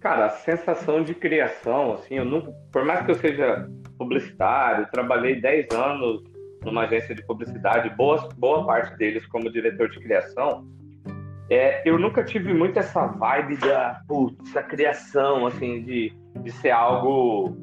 Cara, 0.00 0.26
a 0.26 0.30
sensação 0.30 1.02
de 1.02 1.14
criação, 1.14 1.94
assim, 1.94 2.14
eu 2.14 2.24
nunca, 2.24 2.52
por 2.70 2.84
mais 2.84 3.04
que 3.04 3.10
eu 3.10 3.16
seja 3.16 3.68
publicitário, 3.98 4.86
trabalhei 4.92 5.40
10 5.40 5.72
anos 5.72 6.22
numa 6.68 6.82
agência 6.82 7.14
de 7.14 7.26
publicidade, 7.26 7.90
boa, 7.96 8.28
boa 8.36 8.64
parte 8.64 8.96
deles 8.96 9.26
como 9.26 9.50
diretor 9.50 9.88
de 9.90 9.98
criação, 10.00 10.66
é, 11.50 11.82
eu 11.88 11.98
nunca 11.98 12.22
tive 12.22 12.52
muito 12.52 12.78
essa 12.78 13.06
vibe 13.06 13.56
da 13.56 14.00
putz, 14.06 14.56
a 14.56 14.62
criação, 14.62 15.46
assim, 15.46 15.82
de, 15.82 16.12
de 16.42 16.50
ser 16.52 16.70
algo 16.70 17.56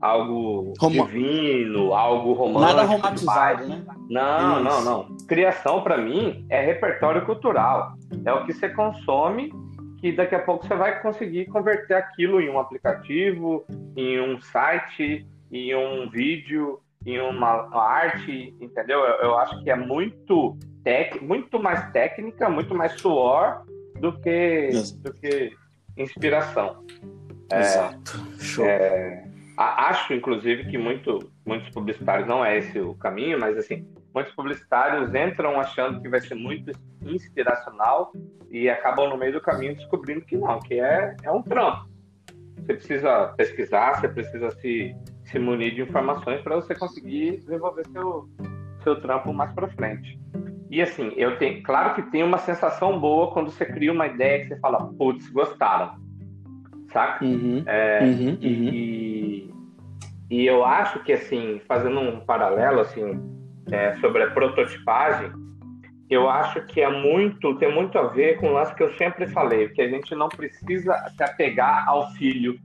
algo 0.00 0.74
divino, 0.90 1.92
algo 1.92 2.32
romântico. 2.34 2.76
Nada 2.76 2.82
romantizado, 2.84 3.66
né? 3.66 3.84
Não, 4.08 4.62
não, 4.62 4.84
não. 4.84 5.16
Criação, 5.26 5.82
para 5.82 5.98
mim, 5.98 6.46
é 6.50 6.64
repertório 6.64 7.24
cultural. 7.24 7.94
É 8.24 8.32
o 8.32 8.44
que 8.44 8.52
você 8.52 8.68
consome 8.68 9.50
que 9.98 10.12
daqui 10.12 10.34
a 10.34 10.40
pouco 10.40 10.66
você 10.66 10.74
vai 10.74 11.00
conseguir 11.00 11.46
converter 11.46 11.94
aquilo 11.94 12.40
em 12.40 12.50
um 12.50 12.58
aplicativo, 12.58 13.64
em 13.96 14.20
um 14.20 14.40
site, 14.40 15.26
em 15.50 15.74
um 15.74 16.08
vídeo, 16.08 16.78
em 17.06 17.20
uma, 17.20 17.68
arte, 17.72 18.54
entendeu? 18.60 18.98
Eu, 18.98 19.14
eu, 19.22 19.38
acho 19.38 19.62
que 19.62 19.70
é 19.70 19.76
muito 19.76 20.58
tec, 20.82 21.22
muito 21.22 21.62
mais 21.62 21.90
técnica, 21.92 22.48
muito 22.48 22.74
mais 22.74 22.92
suor 23.00 23.64
do 24.00 24.12
que 24.20 24.70
do 24.98 25.12
que 25.14 25.52
inspiração. 25.96 26.84
É, 27.52 27.60
Exato. 27.60 28.26
É, 28.38 28.42
Show. 28.42 28.66
É, 28.66 29.24
acho, 29.56 30.12
inclusive, 30.12 30.68
que 30.68 30.76
muito, 30.76 31.30
muitos 31.46 31.70
publicitários 31.70 32.26
não 32.26 32.44
é 32.44 32.58
esse 32.58 32.78
o 32.80 32.94
caminho, 32.94 33.38
mas 33.38 33.56
assim, 33.56 33.86
muitos 34.12 34.34
publicitários 34.34 35.14
entram 35.14 35.60
achando 35.60 36.00
que 36.02 36.08
vai 36.08 36.20
ser 36.20 36.34
muito 36.34 36.72
inspiracional 37.02 38.12
e 38.50 38.68
acabam 38.68 39.08
no 39.08 39.16
meio 39.16 39.32
do 39.32 39.40
caminho 39.40 39.76
descobrindo 39.76 40.22
que 40.22 40.36
não, 40.36 40.58
que 40.58 40.80
é, 40.80 41.16
é 41.22 41.30
um 41.30 41.42
trampo. 41.42 41.88
Você 42.56 42.74
precisa 42.74 43.28
pesquisar, 43.36 44.00
você 44.00 44.08
precisa 44.08 44.50
se 44.50 44.96
se 45.26 45.38
munir 45.38 45.74
de 45.74 45.82
informações 45.82 46.40
para 46.40 46.56
você 46.56 46.74
conseguir 46.74 47.38
desenvolver 47.38 47.86
seu, 47.88 48.28
seu 48.82 49.00
trampo 49.00 49.32
mais 49.32 49.52
para 49.52 49.68
frente. 49.68 50.18
E 50.70 50.80
assim, 50.82 51.12
eu 51.16 51.38
tenho, 51.38 51.62
claro 51.62 51.94
que 51.94 52.02
tem 52.10 52.22
uma 52.22 52.38
sensação 52.38 52.98
boa 52.98 53.32
quando 53.32 53.50
você 53.50 53.64
cria 53.64 53.92
uma 53.92 54.06
ideia 54.06 54.42
que 54.42 54.48
você 54.48 54.60
fala, 54.60 54.92
putz, 54.98 55.28
gostaram, 55.30 55.94
saca? 56.92 57.24
Uhum, 57.24 57.62
é, 57.66 58.00
uhum, 58.02 58.28
uhum. 58.30 58.70
E, 58.72 59.54
e 60.30 60.46
eu 60.46 60.64
acho 60.64 61.02
que 61.04 61.12
assim, 61.12 61.60
fazendo 61.68 62.00
um 62.00 62.20
paralelo 62.20 62.80
assim 62.80 63.20
é, 63.70 63.94
sobre 63.96 64.24
a 64.24 64.30
prototipagem, 64.30 65.30
eu 66.08 66.28
acho 66.28 66.64
que 66.66 66.80
é 66.80 66.88
muito, 66.88 67.56
tem 67.58 67.72
muito 67.72 67.98
a 67.98 68.08
ver 68.08 68.38
com 68.38 68.48
o 68.48 68.52
lance 68.52 68.74
que 68.74 68.82
eu 68.82 68.92
sempre 68.96 69.26
falei, 69.28 69.68
que 69.68 69.82
a 69.82 69.88
gente 69.88 70.14
não 70.14 70.28
precisa 70.28 70.94
se 71.16 71.22
apegar 71.22 71.88
ao 71.88 72.12
filho 72.12 72.58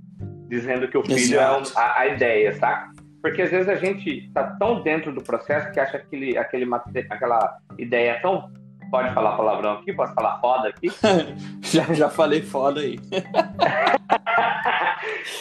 dizendo 0.51 0.87
que 0.89 0.97
o 0.97 1.03
filho 1.03 1.39
é 1.39 1.43
a, 1.43 1.99
a, 2.01 2.07
ideia, 2.07 2.53
saca? 2.55 2.91
Porque 3.21 3.41
às 3.41 3.51
vezes 3.51 3.69
a 3.69 3.75
gente 3.75 4.29
tá 4.33 4.43
tão 4.59 4.83
dentro 4.83 5.13
do 5.13 5.23
processo 5.23 5.71
que 5.71 5.79
acha 5.79 5.95
aquele, 5.95 6.37
aquele, 6.37 6.67
aquela 7.09 7.57
ideia 7.79 8.19
tão. 8.21 8.51
Pode 8.89 9.13
falar 9.13 9.37
palavrão 9.37 9.75
aqui? 9.75 9.93
Posso 9.93 10.13
falar 10.13 10.41
foda 10.41 10.67
aqui? 10.67 10.91
já, 11.63 11.85
já 11.93 12.09
falei 12.09 12.41
foda 12.41 12.81
aí. 12.81 12.99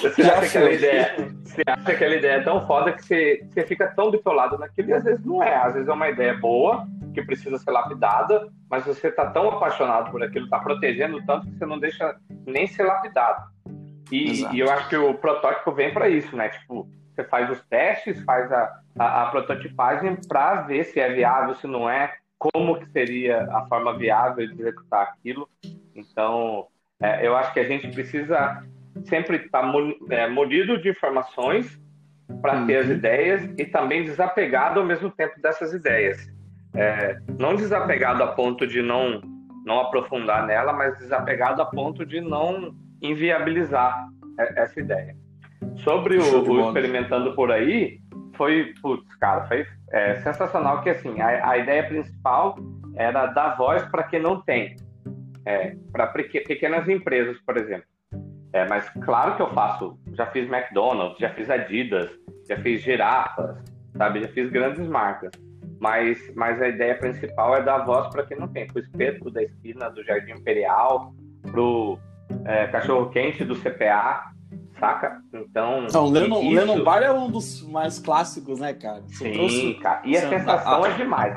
você, 0.00 0.22
já 0.22 0.34
acha 0.34 0.46
aquela 0.46 0.70
ideia, 0.70 1.16
você 1.42 1.62
acha 1.66 1.90
aquela 1.90 2.14
ideia 2.14 2.44
tão 2.44 2.64
foda 2.64 2.92
que 2.92 3.02
você, 3.04 3.44
você 3.50 3.66
fica 3.66 3.88
tão 3.88 4.12
bitolado 4.12 4.56
naquilo 4.56 4.90
e 4.90 4.92
às 4.92 5.02
vezes 5.02 5.24
não 5.24 5.42
é. 5.42 5.56
Às 5.56 5.74
vezes 5.74 5.88
é 5.88 5.92
uma 5.92 6.08
ideia 6.08 6.34
boa, 6.34 6.86
que 7.12 7.22
precisa 7.22 7.58
ser 7.58 7.72
lapidada, 7.72 8.48
mas 8.70 8.86
você 8.86 9.08
está 9.08 9.28
tão 9.30 9.48
apaixonado 9.48 10.12
por 10.12 10.22
aquilo, 10.22 10.44
está 10.44 10.60
protegendo 10.60 11.20
tanto 11.26 11.48
que 11.48 11.58
você 11.58 11.66
não 11.66 11.80
deixa 11.80 12.14
nem 12.46 12.68
ser 12.68 12.84
lapidado. 12.84 13.50
E, 14.10 14.44
e, 14.54 14.60
eu 14.60 14.70
acho 14.70 14.88
que 14.88 14.96
o 14.96 15.14
protótipo 15.14 15.72
vem 15.72 15.92
para 15.92 16.08
isso, 16.08 16.34
né? 16.36 16.48
Tipo, 16.48 16.88
você 17.14 17.24
faz 17.24 17.50
os 17.50 17.60
testes, 17.66 18.22
faz 18.24 18.50
a, 18.52 18.80
a, 18.98 19.22
a 19.22 19.26
prototipagem 19.30 20.16
para 20.28 20.62
ver 20.62 20.84
se 20.84 21.00
é 21.00 21.12
viável, 21.12 21.54
se 21.54 21.66
não 21.66 21.88
é, 21.88 22.14
como 22.38 22.78
que 22.78 22.86
seria 22.90 23.42
a 23.52 23.66
forma 23.66 23.96
viável 23.96 24.46
de 24.46 24.60
executar 24.60 25.02
aquilo. 25.02 25.48
Então, 25.94 26.66
é, 27.00 27.26
eu 27.26 27.36
acho 27.36 27.52
que 27.52 27.60
a 27.60 27.68
gente 27.68 27.88
precisa 27.88 28.62
sempre 29.04 29.36
estar 29.36 29.62
tá 29.62 29.72
é, 30.10 30.28
munido 30.28 30.80
de 30.80 30.88
informações 30.88 31.80
para 32.40 32.64
ter 32.64 32.76
as 32.78 32.86
uhum. 32.86 32.92
ideias 32.92 33.42
e 33.58 33.64
também 33.64 34.04
desapegado 34.04 34.80
ao 34.80 34.86
mesmo 34.86 35.10
tempo 35.10 35.40
dessas 35.40 35.72
ideias. 35.72 36.30
É, 36.74 37.18
não 37.38 37.56
desapegado 37.56 38.22
a 38.22 38.28
ponto 38.28 38.66
de 38.66 38.80
não, 38.80 39.20
não 39.64 39.80
aprofundar 39.80 40.46
nela, 40.46 40.72
mas 40.72 40.96
desapegado 40.98 41.60
a 41.60 41.66
ponto 41.66 42.06
de 42.06 42.20
não 42.20 42.74
inviabilizar 43.02 44.07
essa 44.38 44.80
ideia. 44.80 45.16
Sobre 45.76 46.19
o, 46.19 46.50
o 46.50 46.66
experimentando 46.66 47.35
por 47.35 47.50
aí, 47.50 48.00
foi, 48.37 48.73
putz, 48.80 49.14
cara, 49.16 49.47
foi 49.47 49.66
é, 49.92 50.16
sensacional 50.16 50.83
que 50.83 50.90
assim, 50.90 51.21
a, 51.21 51.50
a, 51.50 51.59
ideia 51.59 51.87
principal 51.87 52.57
era 52.97 53.26
dar 53.26 53.57
voz 53.57 53.83
para 53.85 54.04
quem 54.04 54.21
não 54.21 54.40
tem, 54.40 54.76
é, 55.45 55.76
para 55.92 56.07
pequenas 56.07 56.88
empresas, 56.88 57.38
por 57.45 57.57
exemplo. 57.57 57.85
É, 58.52 58.66
mas 58.69 58.88
claro 59.04 59.37
que 59.37 59.42
eu 59.42 59.52
faço, 59.52 59.99
já 60.14 60.26
fiz 60.26 60.50
McDonald's, 60.50 61.19
já 61.19 61.30
fiz 61.30 61.49
Adidas, 61.49 62.11
já 62.49 62.57
fiz 62.57 62.80
girafas, 62.83 63.57
sabe, 63.97 64.23
já 64.23 64.28
fiz 64.28 64.50
grandes 64.50 64.88
marcas. 64.88 65.30
Mas, 65.78 66.19
mas 66.35 66.61
a 66.61 66.69
ideia 66.69 66.95
principal 66.95 67.57
é 67.57 67.62
dar 67.62 67.85
voz 67.85 68.09
para 68.09 68.25
quem 68.25 68.38
não 68.38 68.49
tem, 68.49 68.66
para 68.66 68.80
o 68.80 68.83
espeto 68.83 69.30
da 69.30 69.42
esquina 69.42 69.88
do 69.88 70.04
Jardim 70.04 70.33
Imperial, 70.33 71.14
pro 71.42 71.99
é, 72.44 72.66
cachorro 72.68 73.10
quente 73.10 73.44
do 73.44 73.54
CPA, 73.54 74.32
saca? 74.78 75.20
Então. 75.32 75.87
Não, 75.92 76.06
o 76.06 76.10
Lennon, 76.10 76.42
isso... 76.42 76.54
Lennon 76.54 76.84
Bar 76.84 77.02
é 77.02 77.12
um 77.12 77.30
dos 77.30 77.62
mais 77.68 77.99
clássicos, 77.99 78.60
né, 78.60 78.72
cara? 78.75 79.02
Você 79.02 79.25
Sim, 79.25 79.32
trouxe... 79.32 79.75
cara. 79.75 80.00
E 80.04 80.16
a 80.16 80.28
sensação 80.28 80.84
a, 80.84 80.88
é 80.88 80.92
demais. 80.94 81.37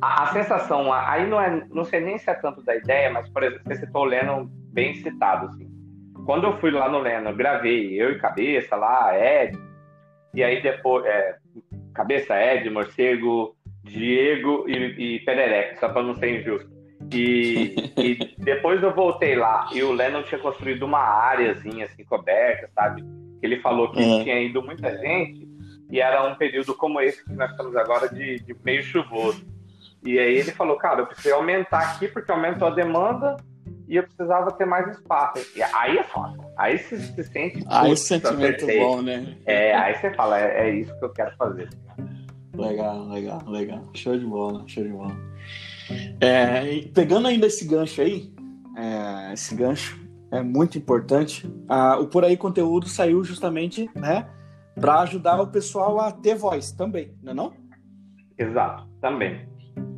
a, 0.00 0.22
a, 0.22 0.26
sensação, 0.32 0.92
aí 0.92 1.28
não 1.28 1.40
é, 1.40 1.66
não 1.70 1.84
sei 1.84 2.00
nem 2.00 2.18
se 2.18 2.30
é 2.30 2.34
tanto 2.34 2.62
da 2.62 2.76
ideia, 2.76 3.10
mas 3.10 3.28
por 3.28 3.42
exemplo, 3.42 3.64
você 3.64 3.76
citou 3.76 4.02
o 4.02 4.06
Lennon 4.06 4.46
bem 4.72 4.94
citado, 4.94 5.46
assim. 5.46 5.68
Quando 6.26 6.44
eu 6.44 6.56
fui 6.58 6.70
lá 6.70 6.88
no 6.88 7.00
Lennon, 7.00 7.34
gravei 7.34 8.00
eu 8.00 8.12
e 8.12 8.18
Cabeça 8.18 8.76
lá, 8.76 9.12
Ed, 9.18 9.58
e 10.32 10.42
aí 10.42 10.62
depois, 10.62 11.04
é, 11.04 11.36
Cabeça, 11.94 12.34
Ed, 12.34 12.68
Morcego, 12.70 13.54
Diego 13.84 14.64
e, 14.66 15.16
e 15.16 15.20
Perereca, 15.20 15.76
só 15.76 15.88
para 15.88 16.02
não 16.02 16.14
ser 16.14 16.40
injusto. 16.40 16.73
E, 17.12 17.74
e, 17.96 18.34
depois 18.38 18.82
eu 18.82 18.94
voltei 18.94 19.36
lá 19.36 19.68
e 19.72 19.82
o 19.82 19.92
Lennon 19.92 20.22
tinha 20.22 20.40
construído 20.40 20.84
uma 20.84 20.98
áreazinha 20.98 21.84
assim 21.86 22.04
coberta, 22.04 22.68
sabe? 22.74 23.04
Ele 23.42 23.60
falou 23.60 23.90
que 23.90 24.02
uhum. 24.02 24.22
tinha 24.22 24.40
ido 24.40 24.62
muita 24.62 24.96
gente 24.98 25.46
e 25.90 26.00
era 26.00 26.26
um 26.26 26.34
período 26.34 26.74
como 26.74 27.00
esse 27.00 27.24
que 27.24 27.32
nós 27.34 27.50
estamos 27.50 27.76
agora 27.76 28.08
de, 28.08 28.40
de 28.40 28.56
meio 28.64 28.82
chuvoso. 28.82 29.44
E 30.04 30.18
aí 30.18 30.36
ele 30.36 30.50
falou, 30.50 30.76
cara, 30.76 31.00
eu 31.00 31.06
preciso 31.06 31.34
aumentar 31.34 31.80
aqui 31.80 32.08
porque 32.08 32.30
aumentou 32.30 32.68
a 32.68 32.70
demanda 32.70 33.36
e 33.88 33.96
eu 33.96 34.02
precisava 34.02 34.50
ter 34.52 34.66
mais 34.66 34.88
espaço. 34.96 35.46
E 35.56 35.62
aí 35.62 35.98
é 35.98 36.02
foda. 36.04 36.36
Aí 36.56 36.78
você 36.78 36.98
se 36.98 37.24
sente. 37.24 37.64
Aí 37.68 37.92
o 37.92 37.96
sentimento 37.96 38.66
bom, 38.66 39.02
né? 39.02 39.36
É, 39.46 39.74
aí 39.74 39.94
você 39.94 40.12
fala, 40.14 40.40
é, 40.40 40.68
é, 40.68 40.74
isso 40.74 40.98
que 40.98 41.04
eu 41.04 41.10
quero 41.10 41.36
fazer. 41.36 41.68
Legal, 42.54 43.06
legal, 43.08 43.42
legal. 43.46 43.82
Show 43.94 44.16
de 44.16 44.24
bola, 44.24 44.64
show 44.66 44.82
de 44.84 44.90
bola. 44.90 45.16
É, 46.20 46.82
pegando 46.94 47.28
ainda 47.28 47.46
esse 47.46 47.66
gancho 47.66 48.00
aí, 48.00 48.32
é, 48.76 49.32
esse 49.32 49.54
gancho 49.54 50.00
é 50.30 50.42
muito 50.42 50.78
importante. 50.78 51.50
Ah, 51.68 51.98
o 51.98 52.06
Por 52.06 52.24
Aí 52.24 52.36
Conteúdo 52.36 52.88
saiu 52.88 53.22
justamente, 53.22 53.88
né, 53.94 54.28
para 54.80 55.00
ajudar 55.00 55.40
o 55.40 55.46
pessoal 55.46 56.00
a 56.00 56.10
ter 56.10 56.34
voz 56.34 56.72
também, 56.72 57.14
não 57.22 57.32
é 57.32 57.34
não? 57.34 57.52
Exato, 58.36 58.88
também. 59.00 59.48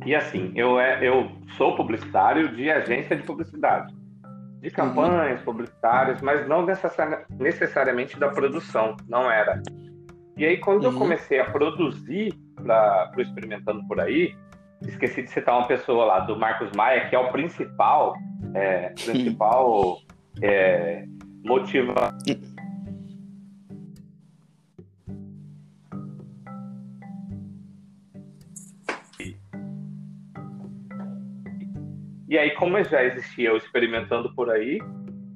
E 0.05 0.15
assim, 0.15 0.51
eu, 0.55 0.79
é, 0.79 1.05
eu 1.07 1.31
sou 1.57 1.75
publicitário 1.75 2.55
de 2.55 2.69
agência 2.69 3.15
de 3.15 3.23
publicidade, 3.23 3.93
de 4.61 4.69
campanhas 4.69 5.39
uhum. 5.39 5.45
publicitárias, 5.45 6.21
mas 6.21 6.47
não 6.47 6.65
necessariamente 7.39 8.19
da 8.19 8.29
produção, 8.29 8.95
não 9.07 9.29
era. 9.29 9.61
E 10.37 10.45
aí, 10.45 10.57
quando 10.57 10.85
uhum. 10.85 10.91
eu 10.91 10.97
comecei 10.97 11.39
a 11.39 11.49
produzir 11.49 12.33
para 12.55 13.11
o 13.17 13.21
Experimentando 13.21 13.85
Por 13.87 13.99
Aí, 13.99 14.35
esqueci 14.81 15.23
de 15.23 15.29
citar 15.29 15.57
uma 15.57 15.67
pessoa 15.67 16.05
lá, 16.05 16.19
do 16.19 16.37
Marcos 16.37 16.71
Maia, 16.73 17.09
que 17.09 17.15
é 17.15 17.19
o 17.19 17.31
principal, 17.31 18.15
é, 18.53 18.89
principal 19.05 19.99
é, 20.41 21.05
motiva 21.43 22.13
E 32.29 32.37
aí, 32.37 32.51
como 32.51 32.83
já 32.83 33.03
existia 33.03 33.53
o 33.53 33.57
experimentando 33.57 34.35
por 34.35 34.49
aí, 34.49 34.79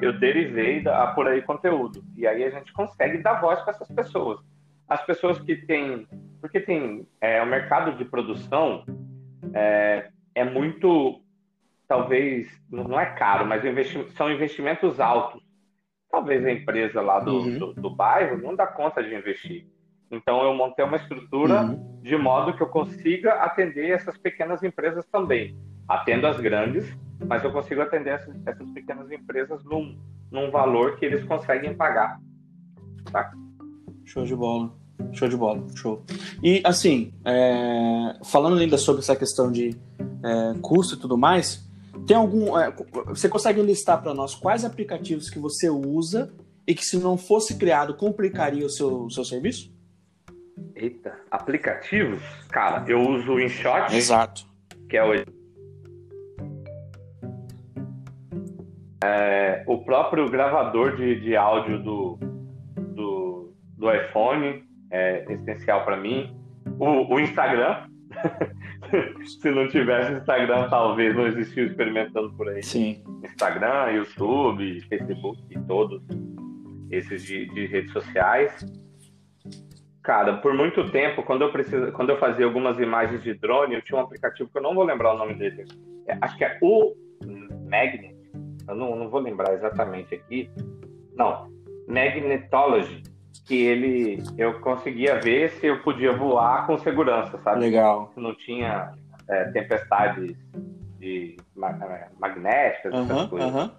eu 0.02 0.20
derivei 0.20 0.82
da 0.82 1.08
por 1.08 1.26
aí 1.26 1.42
conteúdo. 1.42 2.04
E 2.18 2.28
aí 2.28 2.44
a 2.44 2.50
gente 2.50 2.74
consegue 2.74 3.20
dar 3.20 3.40
voz 3.40 3.62
para 3.62 3.72
essas 3.72 3.90
pessoas. 3.90 4.42
As 4.90 5.02
pessoas 5.06 5.40
que 5.40 5.56
têm. 5.56 6.06
Porque 6.42 6.60
tem. 6.60 7.08
É, 7.22 7.42
o 7.42 7.46
mercado 7.46 7.96
de 7.96 8.04
produção 8.04 8.84
é, 9.54 10.10
é 10.36 10.44
muito. 10.44 11.22
Talvez. 11.88 12.48
Não 12.70 13.00
é 13.00 13.06
caro, 13.06 13.46
mas 13.46 13.66
investi 13.66 14.06
são 14.12 14.32
investimentos 14.32 15.00
altos. 15.00 15.42
Talvez 16.10 16.46
a 16.46 16.52
empresa 16.52 17.02
lá 17.02 17.20
do, 17.20 17.38
uhum. 17.38 17.60
do, 17.60 17.74
do, 17.74 17.90
bairro 17.96 18.38
não 18.38 18.56
dá 18.56 18.68
conta 18.68 19.04
de 19.04 19.14
investir. 19.14 19.66
Então 20.10 20.44
eu 20.44 20.54
montei 20.54 20.84
uma 20.84 20.98
estrutura 20.98 21.62
uhum. 21.64 22.02
de 22.02 22.18
modo 22.18 22.54
que 22.56 22.62
eu 22.62 22.68
consiga 22.68 23.36
atender 23.36 23.92
essas 23.92 24.18
pequenas 24.18 24.62
empresas 24.62 25.06
também 25.06 25.58
atendo 25.92 26.26
as 26.28 26.40
grandes, 26.40 26.98
mas 27.26 27.44
eu 27.44 27.52
consigo 27.52 27.82
atender 27.82 28.12
essas, 28.12 28.36
essas 28.48 28.70
pequenas 28.72 29.12
empresas 29.12 29.64
num, 29.66 30.00
num 30.32 30.50
valor 30.50 30.96
que 30.96 31.06
eles 31.06 31.24
conseguem 31.26 31.76
pagar. 31.76 32.20
Tá? 33.12 33.32
Show 34.06 34.24
de 34.24 34.36
bola. 34.36 34.74
Show 35.14 35.28
de 35.28 35.38
bola, 35.38 35.66
show. 35.76 36.04
E 36.42 36.62
assim, 36.64 37.14
é, 37.26 38.18
falando 38.24 38.60
ainda 38.60 38.78
sobre 38.78 39.02
essa 39.02 39.16
questão 39.16 39.52
de 39.52 39.76
é, 40.24 40.56
custo 40.62 40.96
e 40.96 40.98
tudo 40.98 41.18
mais, 41.18 41.68
tem 42.06 42.16
algum. 42.16 42.58
É, 42.58 42.74
você 43.08 43.28
consegue 43.28 43.62
listar 43.62 44.02
para 44.02 44.14
nós 44.14 44.36
quais 44.36 44.66
aplicativos 44.66 45.30
que 45.30 45.40
você 45.40 45.70
usa 45.70 46.32
e 46.66 46.74
que 46.74 46.86
se 46.86 46.98
não 46.98 47.18
fosse 47.18 47.56
criado 47.58 47.96
complicaria 47.96 48.66
o 48.66 48.70
seu, 48.70 49.10
seu 49.10 49.26
serviço? 49.26 49.72
Eita, 50.76 51.14
aplicativos? 51.30 52.22
Cara, 52.50 52.84
eu 52.88 53.00
uso 53.00 53.34
o 53.34 53.40
InShot. 53.40 53.96
Exato. 53.96 54.46
Que 54.90 54.98
é 54.98 55.04
o 55.04 55.42
É, 59.04 59.64
o 59.66 59.84
próprio 59.84 60.30
gravador 60.30 60.96
de, 60.96 61.22
de 61.22 61.36
áudio 61.36 61.82
do, 61.82 62.20
do, 62.94 63.54
do 63.76 63.92
iPhone 63.92 64.64
é 64.92 65.26
essencial 65.30 65.84
para 65.84 65.98
mim. 65.98 66.36
O, 66.80 67.16
o 67.16 67.20
Instagram. 67.20 67.88
Se 69.24 69.50
não 69.50 69.68
tivesse 69.70 70.14
Instagram, 70.14 70.68
talvez 70.70 71.16
não 71.16 71.28
existisse 71.28 71.62
experimentando 71.62 72.34
por 72.34 72.50
aí. 72.50 72.62
Sim. 72.62 73.04
Instagram, 73.24 73.92
YouTube, 73.92 74.82
Facebook 74.82 75.42
e 75.50 75.60
todos 75.62 76.02
esses 76.90 77.24
de, 77.24 77.46
de 77.54 77.68
redes 77.68 77.92
sociais. 77.94 78.66
Cara, 80.04 80.38
por 80.38 80.54
muito 80.54 80.90
tempo, 80.92 81.24
quando 81.24 81.44
eu 81.44 81.52
preciso, 81.52 81.92
quando 81.94 82.10
eu 82.10 82.18
fazia 82.18 82.46
algumas 82.46 82.80
imagens 82.80 83.24
de 83.24 83.34
drone, 83.34 83.76
eu 83.76 83.82
tinha 83.82 83.98
um 83.98 84.04
aplicativo 84.04 84.50
que 84.52 84.58
eu 84.58 84.64
não 84.64 84.76
vou 84.76 84.84
lembrar 84.84 85.14
o 85.14 85.18
nome 85.18 85.36
dele. 85.36 85.64
É, 86.08 86.18
acho 86.20 86.38
que 86.38 86.44
é 86.44 86.58
o 86.62 86.94
Magnet 87.70 88.22
eu 88.68 88.76
não, 88.76 88.96
não 88.96 89.10
vou 89.10 89.20
lembrar 89.20 89.54
exatamente 89.54 90.16
aqui. 90.16 90.50
Não, 91.14 91.52
Magnetology, 91.88 93.04
que 93.48 93.56
ele 93.56 94.24
eu 94.38 94.60
conseguia 94.60 95.20
ver 95.20 95.52
se 95.52 95.68
eu 95.68 95.82
podia 95.82 96.14
voar 96.14 96.66
com 96.68 96.78
segurança, 96.78 97.38
sabe? 97.44 97.62
Legal. 97.62 98.12
Não 98.16 98.36
tinha 98.36 98.94
é, 99.28 99.46
tempestades 99.46 100.36
de 101.00 101.38
é, 101.38 102.08
magnéticas, 102.20 102.94
uhum, 102.94 103.02
essas 103.04 103.30
coisas. 103.30 103.54
Uhum. 103.54 103.72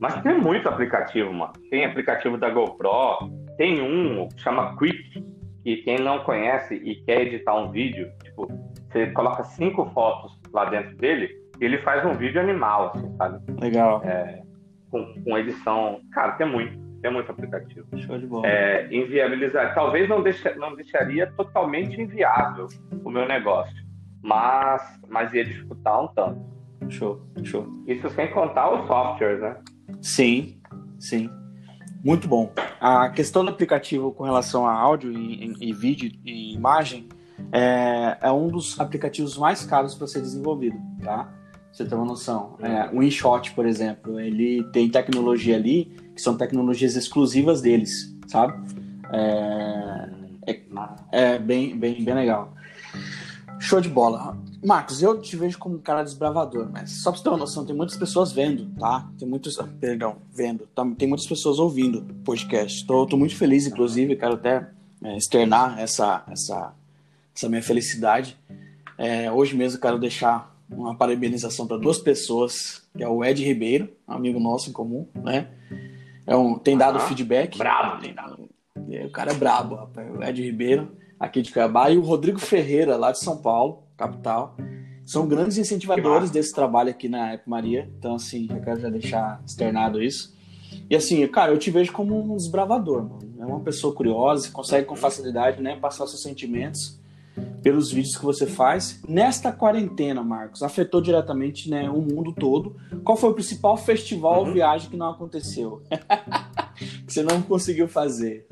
Mas 0.00 0.20
tem 0.22 0.36
muito 0.38 0.68
aplicativo, 0.68 1.32
mano. 1.32 1.52
Tem 1.70 1.84
aplicativo 1.84 2.36
da 2.36 2.50
GoPro, 2.50 3.30
tem 3.56 3.80
um 3.80 4.28
que 4.28 4.40
chama 4.40 4.76
Quick, 4.76 5.24
que 5.62 5.76
quem 5.78 5.98
não 5.98 6.24
conhece 6.24 6.74
e 6.74 6.96
quer 7.04 7.22
editar 7.22 7.54
um 7.54 7.70
vídeo, 7.70 8.10
tipo, 8.24 8.48
você 8.90 9.06
coloca 9.12 9.44
cinco 9.44 9.86
fotos 9.90 10.36
lá 10.52 10.64
dentro 10.64 10.96
dele, 10.96 11.30
ele 11.60 11.78
faz 11.78 12.04
um 12.04 12.14
vídeo 12.14 12.40
animal, 12.40 12.92
assim, 12.94 13.16
sabe? 13.16 13.60
Legal. 13.60 14.02
É, 14.04 14.42
com, 14.90 15.14
com, 15.22 15.38
edição. 15.38 16.00
Cara, 16.12 16.32
tem 16.32 16.48
muito, 16.48 16.76
tem 17.02 17.12
muito 17.12 17.30
aplicativo. 17.30 17.86
Show 17.98 18.18
de 18.18 18.26
bola. 18.26 18.46
É, 18.46 18.86
inviabilizar. 18.94 19.74
Talvez 19.74 20.08
não, 20.08 20.22
deixe, 20.22 20.54
não 20.54 20.74
deixaria 20.76 21.26
totalmente 21.26 22.00
inviável 22.00 22.68
o 23.04 23.10
meu 23.10 23.26
negócio, 23.26 23.74
mas, 24.22 24.80
mas 25.08 25.32
ia 25.34 25.44
dificultar 25.44 26.04
um 26.04 26.08
tanto. 26.08 26.40
Show, 26.88 27.20
show. 27.42 27.66
Isso 27.86 28.08
sem 28.10 28.30
contar 28.30 28.72
os 28.72 28.86
softwares, 28.86 29.40
né? 29.40 29.56
Sim, 30.00 30.60
sim. 30.98 31.28
Muito 32.04 32.28
bom. 32.28 32.52
A 32.80 33.10
questão 33.10 33.44
do 33.44 33.50
aplicativo 33.50 34.12
com 34.12 34.24
relação 34.24 34.66
a 34.66 34.72
áudio 34.72 35.12
e, 35.12 35.52
e, 35.60 35.70
e 35.70 35.72
vídeo 35.72 36.10
e 36.24 36.54
imagem 36.54 37.08
é, 37.52 38.18
é, 38.20 38.30
um 38.30 38.48
dos 38.48 38.78
aplicativos 38.80 39.36
mais 39.36 39.64
caros 39.64 39.94
para 39.94 40.06
ser 40.06 40.20
desenvolvido, 40.20 40.76
tá? 41.02 41.28
você 41.72 41.86
ter 41.86 41.94
uma 41.94 42.04
noção. 42.04 42.56
É, 42.60 42.90
o 42.94 43.02
InShot, 43.02 43.52
por 43.52 43.66
exemplo, 43.66 44.20
ele 44.20 44.62
tem 44.72 44.90
tecnologia 44.90 45.56
ali 45.56 45.96
que 46.14 46.20
são 46.20 46.36
tecnologias 46.36 46.96
exclusivas 46.96 47.60
deles, 47.60 48.14
sabe? 48.26 48.54
É, 49.12 50.08
é, 50.46 50.60
é, 51.10 51.38
bem, 51.38 51.76
bem, 51.76 52.02
bem 52.02 52.14
legal. 52.14 52.54
Show 53.58 53.80
de 53.80 53.88
bola. 53.88 54.36
Marcos, 54.64 55.02
eu 55.02 55.20
te 55.20 55.36
vejo 55.36 55.58
como 55.58 55.76
um 55.76 55.80
cara 55.80 56.02
desbravador, 56.02 56.68
mas 56.70 56.90
só 56.90 57.10
pra 57.10 57.18
você 57.18 57.24
ter 57.24 57.30
uma 57.30 57.38
noção, 57.38 57.64
tem 57.64 57.74
muitas 57.74 57.96
pessoas 57.96 58.32
vendo, 58.32 58.66
tá? 58.78 59.08
Tem 59.18 59.26
muitos. 59.26 59.56
Perdão, 59.80 60.16
vendo. 60.32 60.66
Tá, 60.74 60.84
tem 60.96 61.08
muitas 61.08 61.26
pessoas 61.26 61.58
ouvindo 61.58 61.98
o 61.98 62.14
podcast. 62.24 62.86
Tô, 62.86 63.06
tô 63.06 63.16
muito 63.16 63.36
feliz, 63.36 63.66
inclusive, 63.66 64.16
quero 64.16 64.34
até 64.34 64.68
é, 65.02 65.16
externar 65.16 65.78
essa, 65.80 66.24
essa, 66.28 66.74
essa 67.34 67.48
minha 67.48 67.62
felicidade. 67.62 68.36
É, 68.96 69.30
hoje 69.30 69.56
mesmo 69.56 69.80
quero 69.80 69.98
deixar 69.98 70.52
uma 70.68 70.94
parabenização 70.94 71.66
para 71.66 71.76
duas 71.76 71.98
pessoas, 71.98 72.82
que 72.96 73.02
é 73.02 73.08
o 73.08 73.24
Ed 73.24 73.44
Ribeiro, 73.44 73.90
amigo 74.06 74.40
nosso 74.40 74.70
em 74.70 74.72
comum, 74.72 75.06
né? 75.14 75.48
É 76.26 76.36
um, 76.36 76.58
tem 76.58 76.76
dado 76.76 76.98
uhum. 76.98 77.06
feedback. 77.06 77.58
Brabo, 77.58 78.00
tem 78.00 78.14
dado. 78.14 78.48
O 78.76 79.10
cara 79.10 79.32
é 79.32 79.34
brabo, 79.34 79.74
rapaz. 79.74 80.14
O 80.14 80.22
Ed 80.22 80.42
Ribeiro, 80.42 80.96
aqui 81.18 81.42
de 81.42 81.52
Cuiabá, 81.52 81.90
e 81.90 81.98
o 81.98 82.02
Rodrigo 82.02 82.38
Ferreira, 82.38 82.96
lá 82.96 83.12
de 83.12 83.18
São 83.18 83.36
Paulo, 83.36 83.84
capital. 83.96 84.56
São 85.04 85.26
grandes 85.26 85.58
incentivadores 85.58 86.30
desse 86.30 86.54
trabalho 86.54 86.90
aqui 86.90 87.08
na 87.08 87.34
Ep 87.34 87.48
Maria. 87.48 87.90
Então, 87.98 88.14
assim, 88.14 88.46
eu 88.50 88.60
quero 88.60 88.80
já 88.80 88.88
deixar 88.88 89.42
externado 89.44 90.02
isso. 90.02 90.36
E 90.88 90.96
assim, 90.96 91.26
cara, 91.26 91.52
eu 91.52 91.58
te 91.58 91.70
vejo 91.70 91.92
como 91.92 92.32
um 92.32 92.36
desbravador, 92.36 93.02
mano. 93.02 93.34
É 93.38 93.44
uma 93.44 93.60
pessoa 93.60 93.94
curiosa, 93.94 94.50
consegue 94.50 94.86
com 94.86 94.94
facilidade, 94.94 95.60
né, 95.60 95.76
passar 95.76 96.06
seus 96.06 96.22
sentimentos 96.22 97.01
pelos 97.62 97.92
vídeos 97.92 98.16
que 98.16 98.24
você 98.24 98.46
faz. 98.46 99.00
Nesta 99.08 99.52
quarentena, 99.52 100.22
Marcos, 100.22 100.62
afetou 100.62 101.00
diretamente 101.00 101.70
né, 101.70 101.88
o 101.88 102.00
mundo 102.00 102.32
todo. 102.32 102.76
Qual 103.04 103.16
foi 103.16 103.30
o 103.30 103.34
principal 103.34 103.76
festival 103.76 104.40
ou 104.40 104.46
uhum. 104.46 104.52
viagem 104.52 104.90
que 104.90 104.96
não 104.96 105.10
aconteceu? 105.10 105.82
que 107.06 107.12
você 107.12 107.22
não 107.22 107.40
conseguiu 107.42 107.88
fazer? 107.88 108.46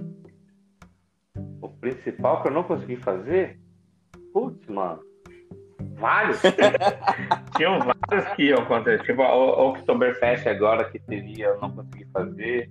O 1.60 1.68
principal 1.68 2.42
que 2.42 2.48
eu 2.48 2.52
não 2.52 2.62
consegui 2.62 2.96
fazer? 2.96 3.58
Putz, 4.32 4.66
mano. 4.68 5.00
Vários. 5.94 6.40
Tinham 7.56 7.78
vários 7.78 8.34
que 8.34 8.44
iam 8.44 8.58
acontecer. 8.58 9.04
Tipo, 9.04 9.22
o 9.22 9.70
Oktoberfest 9.70 10.46
agora 10.46 10.90
que 10.90 10.98
teria, 10.98 11.46
eu 11.46 11.60
não 11.60 11.70
consegui 11.70 12.06
fazer. 12.12 12.70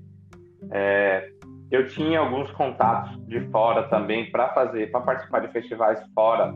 É, 0.71 1.31
eu 1.71 1.87
tinha 1.87 2.19
alguns 2.19 2.49
contatos 2.51 3.15
de 3.27 3.39
fora 3.51 3.83
também 3.89 4.29
para 4.31 4.49
fazer, 4.53 4.89
para 4.91 5.01
participar 5.01 5.39
de 5.39 5.51
festivais 5.51 6.01
fora, 6.15 6.53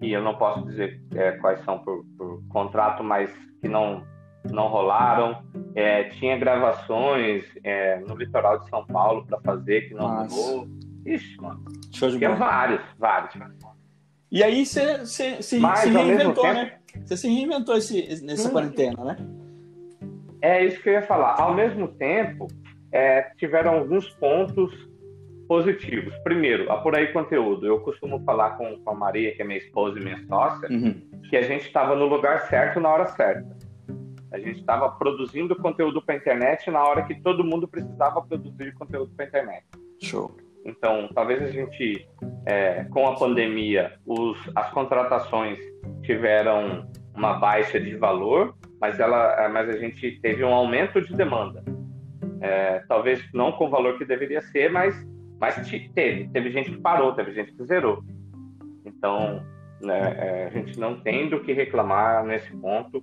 que 0.00 0.10
eu 0.10 0.22
não 0.22 0.36
posso 0.36 0.64
dizer 0.66 1.00
é, 1.14 1.32
quais 1.32 1.64
são 1.64 1.78
por, 1.78 2.04
por, 2.18 2.42
contrato, 2.48 3.02
mas 3.02 3.30
que 3.60 3.68
não 3.68 4.02
não 4.50 4.68
rolaram. 4.68 5.42
É, 5.74 6.04
tinha 6.04 6.36
gravações 6.36 7.44
é, 7.64 7.98
no 8.00 8.14
litoral 8.14 8.58
de 8.58 8.68
São 8.68 8.84
Paulo 8.86 9.24
para 9.24 9.40
fazer 9.40 9.88
que 9.88 9.94
não 9.94 10.06
Nossa. 10.06 10.34
rolou. 10.34 10.68
Ixi, 11.06 11.40
mano. 11.40 11.64
Show 11.92 12.10
de 12.10 12.18
bola. 12.18 12.36
vários, 12.36 12.82
vários. 12.98 13.34
E 14.30 14.42
aí 14.42 14.66
você 14.66 15.06
se, 15.06 15.42
se, 15.42 15.58
reinventou, 15.58 16.44
né? 16.44 16.74
Você 17.04 17.16
se 17.16 17.28
reinventou 17.28 17.76
esse, 17.76 18.22
nessa 18.24 18.48
hum. 18.48 18.52
quarentena, 18.52 19.04
né? 19.04 19.16
É 20.42 20.64
isso 20.64 20.82
que 20.82 20.90
eu 20.90 20.94
ia 20.94 21.02
falar. 21.02 21.40
Ao 21.40 21.54
mesmo 21.54 21.88
tempo, 21.88 22.48
é, 22.94 23.22
tiveram 23.36 23.74
alguns 23.74 24.08
pontos 24.10 24.72
positivos. 25.48 26.14
Primeiro, 26.22 26.70
apurei 26.70 27.08
conteúdo. 27.08 27.66
Eu 27.66 27.80
costumo 27.80 28.22
falar 28.24 28.50
com, 28.56 28.78
com 28.78 28.90
a 28.90 28.94
Maria, 28.94 29.34
que 29.34 29.42
é 29.42 29.44
minha 29.44 29.58
esposa 29.58 29.98
e 29.98 30.02
minha 30.02 30.24
sócia, 30.26 30.68
uhum. 30.70 31.02
que 31.28 31.36
a 31.36 31.42
gente 31.42 31.66
estava 31.66 31.96
no 31.96 32.06
lugar 32.06 32.42
certo 32.48 32.80
na 32.80 32.88
hora 32.88 33.06
certa. 33.06 33.44
A 34.32 34.38
gente 34.38 34.60
estava 34.60 34.88
produzindo 34.90 35.54
conteúdo 35.56 36.00
para 36.00 36.14
a 36.14 36.18
internet 36.18 36.70
na 36.70 36.82
hora 36.82 37.02
que 37.02 37.20
todo 37.20 37.44
mundo 37.44 37.68
precisava 37.68 38.22
produzir 38.22 38.72
conteúdo 38.74 39.12
para 39.14 39.24
a 39.24 39.28
internet. 39.28 39.64
Show. 40.00 40.36
Então, 40.64 41.08
talvez 41.14 41.42
a 41.42 41.48
gente, 41.48 42.08
é, 42.46 42.84
com 42.84 43.06
a 43.06 43.16
pandemia, 43.16 43.92
os, 44.06 44.38
as 44.54 44.70
contratações 44.70 45.58
tiveram 46.02 46.88
uma 47.14 47.34
baixa 47.34 47.78
de 47.78 47.94
valor, 47.96 48.54
mas, 48.80 48.98
ela, 48.98 49.48
mas 49.50 49.68
a 49.68 49.78
gente 49.78 50.18
teve 50.20 50.42
um 50.42 50.54
aumento 50.54 51.00
de 51.00 51.14
demanda. 51.14 51.62
É, 52.44 52.84
talvez 52.86 53.24
não 53.32 53.52
com 53.52 53.64
o 53.64 53.70
valor 53.70 53.96
que 53.96 54.04
deveria 54.04 54.42
ser, 54.42 54.70
mas, 54.70 54.94
mas 55.40 55.56
teve. 55.94 56.28
Teve 56.28 56.50
gente 56.50 56.70
que 56.70 56.76
parou, 56.76 57.14
teve 57.14 57.32
gente 57.32 57.52
que 57.52 57.64
zerou. 57.64 58.04
Então, 58.84 59.42
né, 59.80 60.14
é, 60.18 60.46
a 60.46 60.50
gente 60.50 60.78
não 60.78 61.00
tem 61.00 61.30
do 61.30 61.40
que 61.40 61.54
reclamar 61.54 62.22
nesse 62.22 62.54
ponto. 62.58 63.02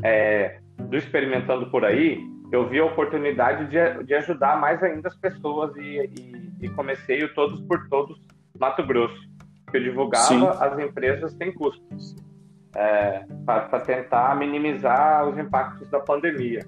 É, 0.00 0.60
do 0.78 0.96
Experimentando 0.96 1.68
por 1.72 1.84
aí, 1.84 2.20
eu 2.52 2.68
vi 2.68 2.78
a 2.78 2.84
oportunidade 2.84 3.66
de, 3.66 4.04
de 4.04 4.14
ajudar 4.14 4.60
mais 4.60 4.80
ainda 4.80 5.08
as 5.08 5.16
pessoas 5.16 5.74
e, 5.76 6.08
e, 6.16 6.66
e 6.66 6.68
comecei 6.70 7.24
o 7.24 7.34
Todos 7.34 7.60
por 7.62 7.88
Todos 7.88 8.16
Mato 8.60 8.86
Grosso, 8.86 9.20
que 9.72 9.76
eu 9.76 9.82
divulgava 9.82 10.24
Sim. 10.24 10.46
as 10.46 10.78
empresas 10.78 11.34
têm 11.34 11.52
custos, 11.52 12.14
é, 12.76 13.24
para 13.44 13.80
tentar 13.80 14.36
minimizar 14.36 15.28
os 15.28 15.36
impactos 15.36 15.90
da 15.90 15.98
pandemia. 15.98 16.60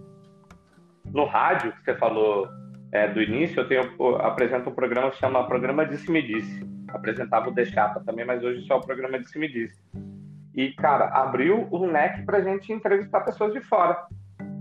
No 1.13 1.25
rádio, 1.25 1.73
que 1.73 1.83
você 1.85 1.95
falou 1.95 2.49
é, 2.93 3.09
do 3.09 3.23
início, 3.23 3.61
eu, 3.61 3.69
tenho, 3.69 3.93
eu 3.99 4.17
apresento 4.17 4.71
um 4.71 4.75
programa 4.75 5.11
que 5.11 5.19
chama 5.19 5.47
Programa 5.47 5.87
Disse-me 5.87 6.23
Disse. 6.23 6.69
Apresentava 6.89 7.51
o 7.51 7.65
Chapa 7.65 8.01
também, 8.05 8.25
mas 8.25 8.43
hoje 8.43 8.67
só 8.67 8.79
o 8.79 8.85
programa 8.85 9.19
Disse-me 9.19 9.49
Disse. 9.49 9.81
E, 10.55 10.73
cara, 10.73 11.07
abriu 11.09 11.69
o 11.71 11.87
leque 11.87 12.23
para 12.23 12.39
a 12.39 12.43
gente 12.43 12.73
entrevistar 12.73 13.21
pessoas 13.21 13.53
de 13.53 13.61
fora 13.61 13.97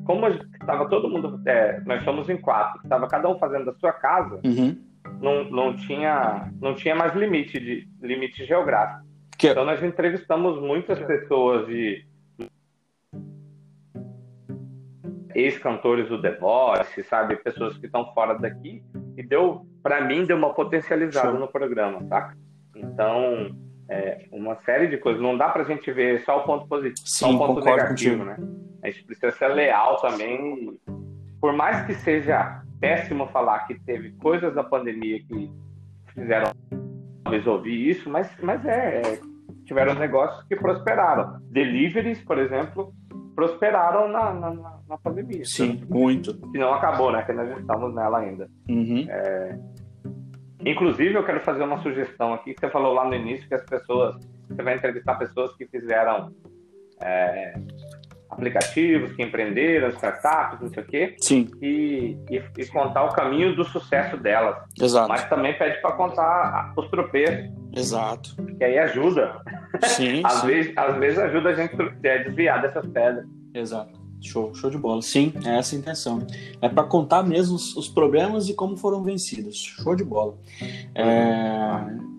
como 0.09 0.27
estava 0.27 0.89
todo 0.89 1.07
mundo, 1.07 1.39
é, 1.45 1.79
nós 1.85 2.03
somos 2.03 2.27
em 2.31 2.37
quatro, 2.37 2.81
estava 2.81 3.07
cada 3.07 3.29
um 3.29 3.37
fazendo 3.37 3.65
da 3.65 3.73
sua 3.75 3.93
casa, 3.93 4.41
uhum. 4.43 4.75
não, 5.21 5.43
não, 5.43 5.75
tinha, 5.75 6.51
não 6.59 6.73
tinha 6.73 6.95
mais 6.95 7.13
limite 7.13 7.59
de 7.59 7.87
limite 8.01 8.43
geográfico. 8.43 9.07
Que... 9.37 9.49
Então 9.49 9.63
nós 9.63 9.83
entrevistamos 9.83 10.59
muitas 10.59 10.97
pessoas 10.97 11.67
de 11.67 12.03
ex-cantores 15.39 16.07
do 16.09 16.21
The 16.21 16.31
Voice, 16.37 17.03
sabe, 17.03 17.35
pessoas 17.37 17.77
que 17.77 17.85
estão 17.85 18.13
fora 18.13 18.37
daqui 18.37 18.83
e 19.17 19.23
deu, 19.23 19.65
para 19.81 20.01
mim, 20.01 20.25
deu 20.25 20.37
uma 20.37 20.53
potencializada 20.53 21.33
no 21.33 21.47
programa, 21.47 22.03
tá? 22.07 22.33
Então 22.75 23.49
é, 23.89 24.25
uma 24.31 24.55
série 24.57 24.87
de 24.87 24.97
coisas. 24.97 25.21
Não 25.21 25.35
dá 25.37 25.49
para 25.49 25.63
a 25.63 25.65
gente 25.65 25.91
ver 25.91 26.23
só 26.23 26.39
o 26.39 26.43
ponto 26.43 26.67
positivo, 26.67 27.07
Sim, 27.07 27.25
só 27.25 27.31
o 27.31 27.37
ponto 27.37 27.65
negativo, 27.65 28.19
contigo. 28.19 28.25
né? 28.25 28.37
A 28.83 28.89
gente 28.89 29.03
precisa 29.03 29.31
ser 29.31 29.47
leal 29.49 29.97
também. 29.97 30.79
Por 31.41 31.53
mais 31.53 31.85
que 31.85 31.93
seja 31.95 32.61
péssimo 32.79 33.27
falar 33.27 33.67
que 33.67 33.77
teve 33.81 34.11
coisas 34.13 34.53
da 34.53 34.63
pandemia 34.63 35.19
que 35.23 35.51
fizeram 36.13 36.51
resolver 37.27 37.69
isso, 37.69 38.09
mas, 38.09 38.31
mas 38.41 38.63
é, 38.65 39.01
é, 39.01 39.19
tiveram 39.65 39.95
negócios 39.95 40.43
que 40.47 40.55
prosperaram. 40.55 41.39
Deliveries, 41.51 42.21
por 42.23 42.37
exemplo, 42.37 42.93
prosperaram 43.35 44.07
na, 44.07 44.33
na, 44.33 44.53
na 44.53 44.78
pandemia. 44.97 45.45
Sim, 45.45 45.83
muito. 45.89 46.33
Que 46.51 46.57
não 46.57 46.73
acabou, 46.73 47.11
né? 47.11 47.21
Que 47.23 47.33
nós 47.33 47.57
estamos 47.59 47.93
nela 47.93 48.19
ainda. 48.19 48.49
Uhum. 48.67 49.05
É, 49.09 49.57
Inclusive, 50.65 51.13
eu 51.13 51.23
quero 51.23 51.39
fazer 51.41 51.63
uma 51.63 51.81
sugestão 51.81 52.33
aqui, 52.33 52.53
que 52.53 52.59
você 52.59 52.69
falou 52.69 52.93
lá 52.93 53.05
no 53.05 53.15
início 53.15 53.47
que 53.47 53.55
as 53.55 53.63
pessoas, 53.63 54.15
você 54.49 54.61
vai 54.61 54.75
entrevistar 54.75 55.15
pessoas 55.15 55.55
que 55.55 55.65
fizeram 55.67 56.33
é, 57.01 57.53
aplicativos, 58.29 59.13
que 59.13 59.23
empreenderam, 59.23 59.87
startups, 59.89 60.59
não 60.59 60.69
sei 60.69 60.83
o 60.83 60.85
quê. 60.85 61.15
Sim. 61.21 61.47
E, 61.61 62.17
e, 62.29 62.43
e, 62.57 62.67
contar 62.67 63.05
o 63.05 63.13
caminho 63.13 63.55
do 63.55 63.63
sucesso 63.63 64.17
delas. 64.17 64.57
Exato. 64.79 65.07
Mas 65.07 65.27
também 65.29 65.57
pede 65.57 65.81
para 65.81 65.93
contar 65.93 66.73
os 66.75 66.89
tropeços. 66.89 67.49
Exato. 67.73 68.35
Que 68.57 68.63
aí 68.65 68.77
ajuda. 68.79 69.41
Sim. 69.83 70.21
às, 70.25 70.33
sim. 70.33 70.47
Vezes, 70.47 70.77
às 70.77 70.97
vezes 70.97 71.19
ajuda 71.19 71.49
a 71.49 71.53
gente 71.53 71.75
a 71.81 72.17
desviar 72.23 72.61
dessas 72.61 72.85
pedras. 72.87 73.25
Exato. 73.53 73.98
Show, 74.21 74.53
show 74.53 74.69
de 74.69 74.77
bola. 74.77 75.01
Sim, 75.01 75.33
é 75.45 75.57
essa 75.57 75.75
a 75.75 75.79
intenção. 75.79 76.25
É 76.61 76.67
para 76.67 76.83
contar 76.83 77.23
mesmo 77.23 77.55
os, 77.55 77.75
os, 77.75 77.87
problemas 77.87 78.49
e 78.49 78.53
como 78.53 78.75
foram 78.75 79.03
vencidos. 79.03 79.57
Show 79.57 79.95
de 79.95 80.03
bola. 80.03 80.37
É... 80.93 82.09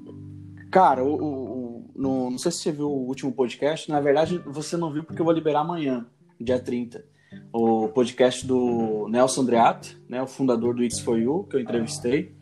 Cara, 0.71 1.05
o, 1.05 1.15
o, 1.15 1.85
no, 1.95 2.31
não 2.31 2.39
sei 2.39 2.51
se 2.51 2.59
você 2.59 2.73
viu 2.73 2.89
o 2.89 3.07
último 3.07 3.33
podcast. 3.33 3.91
Na 3.91 4.01
verdade, 4.01 4.39
você 4.47 4.77
não 4.77 4.93
viu 4.93 5.05
porque 5.05 5.21
eu 5.21 5.25
vou 5.25 5.35
liberar 5.35 5.61
amanhã, 5.61 6.07
dia 6.41 6.59
30. 6.59 7.05
O 7.53 7.89
podcast 7.89 8.47
do 8.47 9.07
Nelson 9.09 9.43
Andreato, 9.43 10.01
né, 10.09 10.23
o 10.23 10.27
fundador 10.27 10.75
do 10.75 10.83
It's 10.83 11.01
For 11.01 11.19
You, 11.19 11.45
que 11.49 11.57
eu 11.57 11.61
entrevistei. 11.61 12.33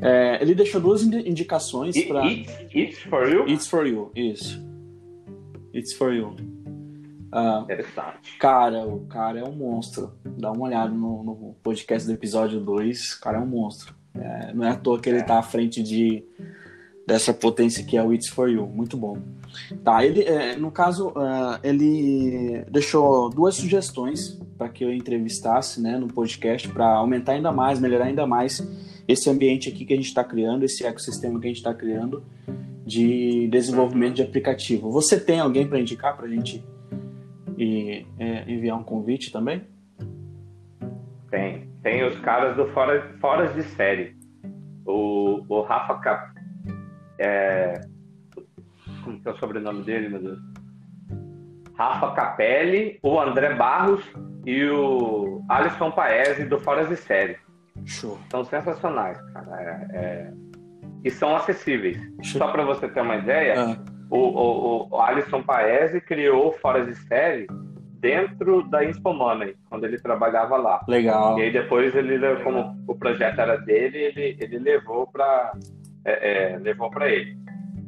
É, 0.00 0.42
ele 0.42 0.54
deixou 0.54 0.80
duas 0.80 1.02
indicações 1.02 2.00
para. 2.04 2.26
It's 2.26 2.98
For 3.08 3.28
You? 3.28 3.48
It's 3.48 3.66
For 3.66 3.86
You, 3.86 4.12
isso. 4.14 4.62
It's 5.72 5.92
For 5.94 6.12
You. 6.12 6.53
Ah. 7.36 7.66
Cara, 8.38 8.86
o 8.86 9.06
cara 9.06 9.40
é 9.40 9.44
um 9.44 9.56
monstro. 9.56 10.12
Dá 10.24 10.52
uma 10.52 10.66
olhada 10.66 10.94
no, 10.94 11.24
no 11.24 11.56
podcast 11.64 12.06
do 12.06 12.14
episódio 12.14 12.60
2. 12.60 13.14
O 13.14 13.20
cara 13.20 13.38
é 13.38 13.40
um 13.40 13.46
monstro. 13.46 13.92
É, 14.14 14.54
não 14.54 14.64
é 14.64 14.70
à 14.70 14.76
toa 14.76 15.00
que 15.00 15.08
ele 15.08 15.18
está 15.18 15.40
à 15.40 15.42
frente 15.42 15.82
de, 15.82 16.24
dessa 17.04 17.34
potência 17.34 17.84
que 17.84 17.96
é 17.96 18.02
o 18.04 18.12
It's 18.12 18.28
For 18.28 18.48
You. 18.48 18.68
Muito 18.68 18.96
bom. 18.96 19.18
Tá, 19.82 20.06
ele, 20.06 20.22
é, 20.22 20.54
no 20.54 20.70
caso, 20.70 21.08
uh, 21.08 21.58
ele 21.64 22.64
deixou 22.70 23.28
duas 23.30 23.56
sugestões 23.56 24.40
para 24.56 24.68
que 24.68 24.84
eu 24.84 24.94
entrevistasse 24.94 25.80
né, 25.80 25.98
no 25.98 26.06
podcast 26.06 26.68
para 26.68 26.86
aumentar 26.86 27.32
ainda 27.32 27.50
mais, 27.50 27.80
melhorar 27.80 28.04
ainda 28.04 28.28
mais 28.28 28.64
esse 29.08 29.28
ambiente 29.28 29.68
aqui 29.68 29.84
que 29.84 29.92
a 29.92 29.96
gente 29.96 30.06
está 30.06 30.22
criando, 30.22 30.64
esse 30.64 30.86
ecossistema 30.86 31.40
que 31.40 31.46
a 31.46 31.48
gente 31.48 31.56
está 31.56 31.74
criando 31.74 32.24
de 32.86 33.48
desenvolvimento 33.48 34.14
de 34.14 34.22
aplicativo. 34.22 34.88
Você 34.92 35.18
tem 35.18 35.40
alguém 35.40 35.66
para 35.66 35.80
indicar 35.80 36.16
para 36.16 36.26
a 36.26 36.28
gente 36.28 36.64
e 37.58 38.06
é, 38.18 38.50
enviar 38.50 38.78
um 38.78 38.84
convite 38.84 39.32
também? 39.32 39.66
Tem. 41.30 41.68
Tem 41.82 42.04
os 42.04 42.18
caras 42.20 42.56
do 42.56 42.66
Fora, 42.68 43.14
Fora 43.20 43.48
de 43.48 43.62
Série. 43.62 44.16
O, 44.86 45.44
o 45.48 45.62
Rafa 45.62 45.98
Cap... 45.98 46.34
É... 47.18 47.80
Como 49.02 49.20
que 49.20 49.28
é 49.28 49.30
o 49.32 49.36
sobrenome 49.36 49.82
dele, 49.82 50.08
meu 50.08 50.22
Deus? 50.22 50.38
Rafa 51.76 52.12
Capelli, 52.12 52.98
o 53.02 53.18
André 53.20 53.54
Barros 53.54 54.04
e 54.46 54.64
o 54.66 55.44
Alisson 55.48 55.90
Paese 55.90 56.44
do 56.44 56.58
Fora 56.60 56.86
de 56.86 56.96
Série. 56.96 57.36
Show. 57.84 58.18
São 58.30 58.44
sensacionais, 58.44 59.20
cara. 59.32 59.86
É, 59.92 59.96
é... 59.96 60.32
E 61.04 61.10
são 61.10 61.34
acessíveis. 61.36 61.98
Show. 62.22 62.38
Só 62.38 62.52
para 62.52 62.64
você 62.64 62.88
ter 62.88 63.00
uma 63.00 63.16
ideia, 63.16 63.54
ah 63.58 63.93
o, 64.16 64.86
o, 64.86 64.88
o 64.90 65.00
Alisson 65.00 65.42
Paese 65.42 66.00
criou 66.00 66.52
Fora 66.60 66.84
de 66.84 66.94
Série 66.94 67.46
dentro 67.98 68.62
da 68.68 68.84
Infomoney, 68.84 69.56
quando 69.68 69.84
ele 69.84 69.98
trabalhava 69.98 70.56
lá. 70.56 70.84
Legal. 70.86 71.38
E 71.38 71.42
aí 71.42 71.50
depois 71.50 71.94
ele, 71.94 72.18
como 72.42 72.76
o 72.86 72.94
projeto 72.94 73.40
era 73.40 73.56
dele, 73.56 73.98
ele, 73.98 74.36
ele 74.40 74.58
levou 74.58 75.06
para 75.06 75.52
é, 76.04 76.52
é, 76.52 76.58
levou 76.58 76.90
para 76.90 77.08
ele. 77.10 77.36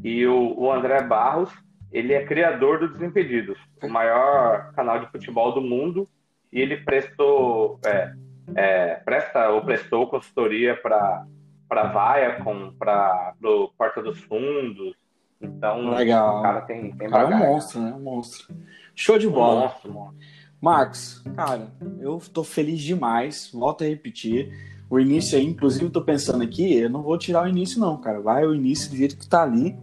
E 0.03 0.27
o, 0.27 0.59
o 0.59 0.73
André 0.73 1.03
Barros, 1.03 1.53
ele 1.93 2.15
é 2.15 2.25
criador 2.25 2.79
do 2.79 2.89
Desimpedidos, 2.89 3.59
o 3.83 3.89
maior 3.89 4.73
canal 4.73 4.99
de 4.99 5.11
futebol 5.11 5.53
do 5.53 5.61
mundo, 5.61 6.09
e 6.53 6.61
ele 6.61 6.79
prestou, 6.79 7.79
é, 7.85 8.13
é, 8.55 8.95
presta 9.05 9.51
ou 9.51 9.63
prestou 9.63 10.09
consultoria 10.09 10.75
para 10.77 11.25
para 11.69 11.89
Viacom, 11.89 12.73
para 12.79 13.35
o 13.43 13.69
Porta 13.77 14.01
dos 14.01 14.21
Fundos. 14.21 14.95
Então, 15.41 15.91
Legal. 15.91 16.39
o 16.39 16.43
cara 16.43 16.61
tem, 16.63 16.93
tem 16.93 17.11
cara 17.11 17.31
é 17.31 17.35
um 17.35 17.39
monstro, 17.39 17.81
né? 17.81 17.93
Um 17.93 18.01
monstro. 18.01 18.55
Show 18.95 19.19
de 19.19 19.29
bola. 19.29 19.61
Um 19.61 19.65
monstro, 19.65 19.93
monstro. 19.93 20.27
Marcos, 20.61 21.23
cara, 21.37 21.71
eu 22.01 22.21
tô 22.33 22.43
feliz 22.43 22.81
demais. 22.81 23.51
Volto 23.53 23.85
a 23.85 23.87
repetir. 23.87 24.51
O 24.89 24.99
início 24.99 25.37
aí, 25.37 25.45
inclusive, 25.45 25.85
eu 25.85 25.91
tô 25.91 26.01
pensando 26.01 26.43
aqui, 26.43 26.79
eu 26.79 26.89
não 26.89 27.03
vou 27.03 27.19
tirar 27.19 27.45
o 27.45 27.49
início, 27.49 27.81
não, 27.81 27.97
cara. 28.01 28.21
Vai 28.21 28.47
o 28.47 28.55
início 28.55 28.91
do 28.91 28.97
jeito 28.97 29.17
que 29.17 29.29
tá 29.29 29.43
ali. 29.43 29.77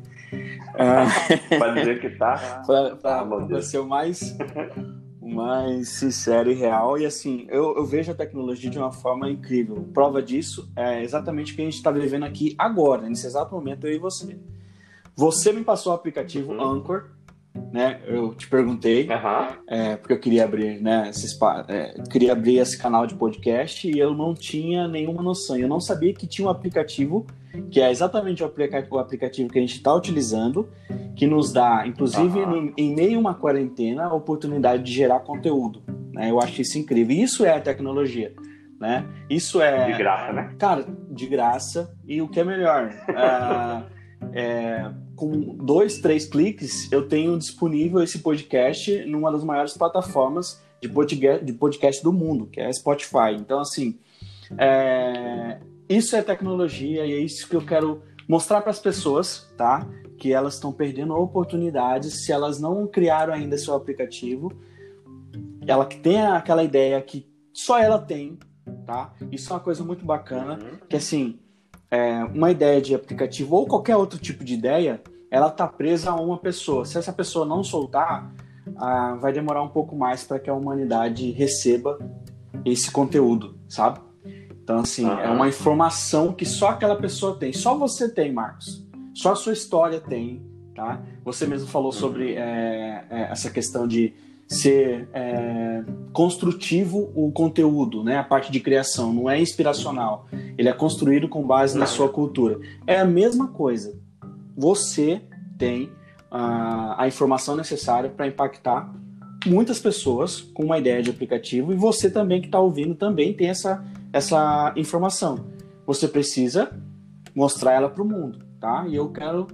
É... 0.76 1.58
Pode 1.60 1.80
dizer 1.80 2.00
que 2.00 2.10
tá. 2.12 2.64
pra, 2.66 2.96
pra, 2.96 3.20
ah, 3.20 3.46
pra 3.46 3.62
ser 3.62 3.80
o 3.80 3.86
mais, 3.86 4.36
mais 5.22 5.90
sincero 5.90 6.50
e 6.52 6.54
real. 6.54 6.98
E 6.98 7.06
assim, 7.06 7.46
eu, 7.50 7.76
eu, 7.76 7.86
vejo 7.86 8.12
a 8.12 8.16
tecnologia 8.16 8.70
de 8.70 8.80
uma 8.80 8.92
forma 8.92 9.30
incrível. 9.30 9.88
Prova 9.94 10.22
disso 10.22 10.72
é 10.76 11.04
exatamente 11.04 11.54
o 11.54 11.56
que 11.56 11.62
a 11.62 11.66
gente 11.66 11.76
está 11.76 11.92
vivendo 11.92 12.24
aqui 12.24 12.56
agora, 12.58 13.08
nesse 13.08 13.28
exato 13.28 13.54
momento, 13.54 13.86
eu 13.86 13.94
e 13.94 14.00
você. 14.00 14.40
Você 15.16 15.52
me 15.52 15.64
passou 15.64 15.92
o 15.92 15.96
aplicativo 15.96 16.54
uhum. 16.54 16.62
Anchor 16.62 17.10
né? 17.72 18.00
Eu 18.06 18.34
te 18.34 18.48
perguntei, 18.48 19.08
uhum. 19.08 19.48
é, 19.68 19.96
porque 19.96 20.14
eu 20.14 20.20
queria 20.20 20.44
abrir, 20.44 20.82
né? 20.82 21.10
Esses, 21.10 21.38
é, 21.68 21.94
queria 22.12 22.32
abrir 22.32 22.58
esse 22.58 22.78
canal 22.78 23.06
de 23.06 23.16
podcast 23.16 23.88
e 23.88 23.98
eu 23.98 24.14
não 24.14 24.34
tinha 24.34 24.88
nenhuma 24.88 25.22
noção. 25.22 25.58
Eu 25.58 25.68
não 25.68 25.80
sabia 25.80 26.14
que 26.14 26.26
tinha 26.26 26.48
um 26.48 26.52
aplicativo 26.52 27.26
que 27.70 27.80
é 27.80 27.92
exatamente 27.92 28.42
o, 28.42 28.46
aplica 28.48 28.86
o 28.90 28.98
aplicativo 28.98 29.52
que 29.52 29.60
a 29.60 29.62
gente 29.62 29.76
está 29.76 29.94
utilizando, 29.94 30.70
que 31.16 31.28
nos 31.28 31.54
dá, 31.54 31.86
inclusive 31.86 32.40
uhum. 32.40 32.62
no, 32.62 32.74
em 32.76 32.96
meio 32.96 33.18
a 33.18 33.20
uma 33.20 33.34
quarentena, 33.36 34.06
a 34.06 34.14
oportunidade 34.14 34.84
de 34.84 34.92
gerar 34.92 35.20
conteúdo. 35.20 35.84
Né? 36.12 36.32
Eu 36.32 36.40
acho 36.40 36.62
isso 36.62 36.80
incrível. 36.80 37.16
Isso 37.16 37.46
é 37.46 37.56
a 37.56 37.62
tecnologia. 37.62 38.34
Né? 38.80 39.06
Isso 39.30 39.62
é. 39.62 39.92
De 39.92 39.98
graça, 39.98 40.34
né? 40.34 40.56
Cara, 40.58 40.86
de 41.10 41.28
graça. 41.28 41.96
E 42.06 42.22
o 42.22 42.28
que 42.28 42.40
é 42.40 42.44
melhor? 42.44 42.90
uh, 43.10 43.86
é, 44.34 44.92
com 45.24 45.56
dois, 45.56 46.00
três 46.00 46.26
cliques, 46.26 46.92
eu 46.92 47.08
tenho 47.08 47.38
disponível 47.38 48.04
esse 48.04 48.20
podcast 48.20 49.06
numa 49.06 49.32
das 49.32 49.42
maiores 49.42 49.78
plataformas 49.78 50.62
de 50.82 50.90
podcast, 50.90 51.46
de 51.46 51.54
podcast 51.54 52.04
do 52.04 52.12
mundo, 52.12 52.46
que 52.48 52.60
é 52.60 52.68
a 52.68 52.74
Spotify. 52.74 53.34
Então, 53.40 53.60
assim, 53.60 53.98
é, 54.58 55.60
isso 55.88 56.14
é 56.18 56.22
tecnologia 56.22 57.06
e 57.06 57.14
é 57.14 57.20
isso 57.20 57.48
que 57.48 57.56
eu 57.56 57.66
quero 57.66 58.04
mostrar 58.28 58.60
para 58.60 58.72
as 58.72 58.80
pessoas, 58.80 59.50
tá? 59.56 59.88
Que 60.18 60.34
elas 60.34 60.56
estão 60.56 60.74
perdendo 60.74 61.16
oportunidades 61.16 62.26
se 62.26 62.34
elas 62.34 62.60
não 62.60 62.86
criaram 62.86 63.34
ainda 63.34 63.58
seu 63.58 63.74
aplicativo. 63.76 64.52
Ela 65.66 65.86
que 65.86 66.00
tem 66.00 66.22
aquela 66.22 66.66
ideia 66.66 67.02
que 67.02 67.26
só 67.54 67.80
ela 67.80 67.98
tem, 67.98 68.38
tá? 68.86 69.14
Isso 69.32 69.52
é 69.52 69.56
uma 69.56 69.62
coisa 69.62 69.86
muito 69.86 70.04
bacana, 70.04 70.60
uhum. 70.62 70.80
que 70.90 70.98
assim, 70.98 71.40
é, 71.90 72.26
uma 72.26 72.52
ideia 72.52 72.82
de 72.82 72.94
aplicativo 72.94 73.56
ou 73.56 73.66
qualquer 73.66 73.96
outro 73.96 74.20
tipo 74.20 74.44
de 74.44 74.54
ideia, 74.54 75.02
ela 75.34 75.48
está 75.48 75.68
presa 75.68 76.12
a 76.12 76.16
uma 76.16 76.38
pessoa. 76.38 76.86
Se 76.86 76.96
essa 76.96 77.12
pessoa 77.12 77.44
não 77.44 77.64
soltar, 77.64 78.32
ah, 78.78 79.16
vai 79.20 79.34
demorar 79.34 79.64
um 79.64 79.68
pouco 79.68 79.96
mais 79.96 80.24
para 80.24 80.38
que 80.38 80.48
a 80.48 80.54
humanidade 80.54 81.32
receba 81.32 81.98
esse 82.64 82.92
conteúdo, 82.92 83.58
sabe? 83.68 84.00
Então, 84.52 84.78
assim, 84.78 85.04
uhum. 85.04 85.20
é 85.20 85.30
uma 85.32 85.48
informação 85.48 86.32
que 86.32 86.46
só 86.46 86.70
aquela 86.70 86.96
pessoa 86.96 87.36
tem. 87.36 87.52
Só 87.52 87.76
você 87.76 88.08
tem, 88.08 88.32
Marcos. 88.32 88.86
Só 89.16 89.32
a 89.32 89.36
sua 89.36 89.54
história 89.54 90.00
tem, 90.00 90.40
tá? 90.76 91.02
Você 91.26 91.48
mesmo 91.48 91.68
falou 91.68 91.92
sobre 91.92 92.36
é, 92.36 93.04
é, 93.10 93.22
essa 93.32 93.50
questão 93.50 93.88
de 93.88 94.14
ser 94.48 95.10
é, 95.14 95.84
construtivo 96.12 97.12
o 97.16 97.32
conteúdo, 97.32 98.04
né? 98.04 98.18
A 98.18 98.24
parte 98.24 98.52
de 98.52 98.60
criação 98.60 99.12
não 99.12 99.28
é 99.28 99.42
inspiracional. 99.42 100.28
Ele 100.56 100.70
é 100.70 100.74
construído 100.74 101.28
com 101.28 101.42
base 101.42 101.76
na 101.76 101.88
sua 101.88 102.08
cultura. 102.08 102.60
É 102.86 103.00
a 103.00 103.06
mesma 103.06 103.48
coisa. 103.48 104.03
Você 104.56 105.22
tem 105.58 105.92
a, 106.30 107.04
a 107.04 107.08
informação 107.08 107.56
necessária 107.56 108.10
para 108.10 108.28
impactar 108.28 108.94
muitas 109.46 109.80
pessoas 109.80 110.42
com 110.42 110.64
uma 110.64 110.78
ideia 110.78 111.02
de 111.02 111.10
aplicativo 111.10 111.74
e 111.74 111.76
você 111.76 112.10
também 112.10 112.40
que 112.40 112.48
está 112.48 112.60
ouvindo 112.60 112.96
também 112.96 113.34
tem 113.34 113.50
essa, 113.50 113.84
essa 114.12 114.74
informação. 114.76 115.48
Você 115.86 116.08
precisa 116.08 116.72
mostrar 117.36 117.74
ela 117.74 117.90
para 117.90 118.04
o 118.04 118.08
mundo, 118.08 118.40
tá? 118.60 118.86
E 118.88 118.96
eu 118.96 119.10
quero 119.10 119.48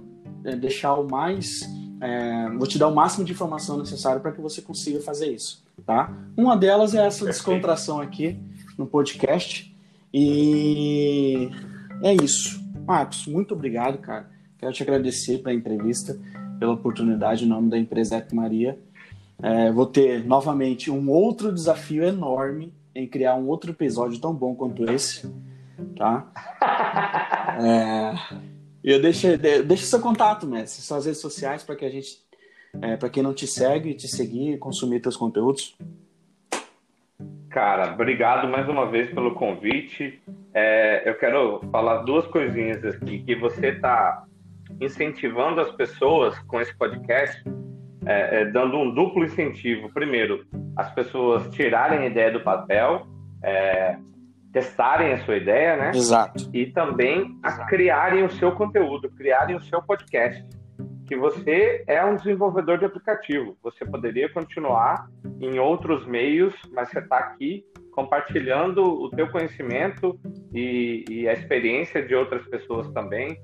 é, 0.44 0.54
deixar 0.54 0.94
o 0.94 1.08
mais 1.08 1.68
é, 2.00 2.48
vou 2.56 2.66
te 2.66 2.78
dar 2.78 2.88
o 2.88 2.94
máximo 2.94 3.24
de 3.24 3.32
informação 3.32 3.76
necessária 3.78 4.20
para 4.20 4.32
que 4.32 4.40
você 4.40 4.62
consiga 4.62 5.00
fazer 5.00 5.30
isso, 5.32 5.62
tá? 5.84 6.10
Uma 6.34 6.56
delas 6.56 6.94
é 6.94 7.06
essa 7.06 7.26
descontração 7.26 8.00
aqui 8.00 8.38
no 8.78 8.86
podcast. 8.86 9.76
E 10.12 11.50
é 12.02 12.14
isso. 12.14 12.58
Marcos, 12.86 13.26
muito 13.26 13.54
obrigado, 13.54 13.98
cara. 13.98 14.30
Quero 14.60 14.74
te 14.74 14.82
agradecer 14.82 15.38
pela 15.38 15.54
entrevista, 15.54 16.20
pela 16.58 16.74
oportunidade 16.74 17.46
em 17.46 17.48
nome 17.48 17.70
da 17.70 17.78
empresa 17.78 18.16
Eco 18.16 18.36
Maria. 18.36 18.78
É, 19.42 19.72
vou 19.72 19.86
ter 19.86 20.22
novamente 20.22 20.90
um 20.90 21.08
outro 21.08 21.50
desafio 21.50 22.04
enorme 22.04 22.70
em 22.94 23.08
criar 23.08 23.36
um 23.36 23.48
outro 23.48 23.70
episódio 23.70 24.20
tão 24.20 24.34
bom 24.34 24.54
quanto 24.54 24.84
esse, 24.90 25.32
tá? 25.96 26.30
É, 27.62 28.14
eu 28.82 29.02
deixo, 29.02 29.26
deixo 29.36 29.84
seu 29.84 30.00
contato, 30.00 30.46
mestre, 30.46 30.82
suas 30.82 31.04
redes 31.04 31.20
sociais 31.20 31.62
para 31.62 31.74
que 31.74 31.84
a 31.84 31.90
gente, 31.90 32.18
é, 32.80 32.96
para 32.96 33.10
quem 33.10 33.22
não 33.22 33.34
te 33.34 33.46
segue, 33.46 33.92
te 33.92 34.08
seguir, 34.08 34.58
consumir 34.58 35.00
teus 35.00 35.16
conteúdos. 35.16 35.76
Cara, 37.50 37.92
obrigado 37.92 38.48
mais 38.48 38.68
uma 38.68 38.88
vez 38.88 39.12
pelo 39.12 39.34
convite. 39.34 40.22
É, 40.54 41.02
eu 41.04 41.18
quero 41.18 41.60
falar 41.72 42.02
duas 42.02 42.26
coisinhas 42.28 42.82
aqui 42.84 43.18
que 43.18 43.34
você 43.34 43.70
está 43.70 44.24
incentivando 44.80 45.60
as 45.60 45.70
pessoas 45.72 46.38
com 46.40 46.60
esse 46.60 46.76
podcast, 46.76 47.42
é, 48.06 48.42
é, 48.42 48.44
dando 48.46 48.76
um 48.76 48.94
duplo 48.94 49.24
incentivo. 49.24 49.90
Primeiro, 49.92 50.44
as 50.76 50.92
pessoas 50.94 51.48
tirarem 51.50 52.00
a 52.00 52.06
ideia 52.06 52.32
do 52.32 52.40
papel, 52.40 53.06
é, 53.42 53.96
testarem 54.52 55.12
a 55.12 55.18
sua 55.24 55.36
ideia, 55.36 55.76
né? 55.76 55.90
Exato. 55.90 56.50
E 56.52 56.66
também 56.66 57.38
a 57.42 57.66
criarem 57.66 58.24
o 58.24 58.30
seu 58.30 58.52
conteúdo, 58.52 59.10
criarem 59.10 59.56
o 59.56 59.62
seu 59.62 59.82
podcast. 59.82 60.44
Que 61.06 61.16
você 61.16 61.84
é 61.88 62.04
um 62.04 62.14
desenvolvedor 62.14 62.78
de 62.78 62.84
aplicativo. 62.84 63.56
Você 63.62 63.84
poderia 63.84 64.32
continuar 64.32 65.08
em 65.40 65.58
outros 65.58 66.06
meios, 66.06 66.54
mas 66.72 66.88
você 66.88 67.00
está 67.00 67.18
aqui 67.18 67.64
compartilhando 67.92 68.82
o 68.82 69.10
teu 69.10 69.28
conhecimento 69.28 70.18
e, 70.54 71.04
e, 71.08 71.28
a 71.28 71.32
experiência 71.32 72.02
de 72.02 72.14
outras 72.14 72.46
pessoas 72.46 72.88
também. 72.92 73.36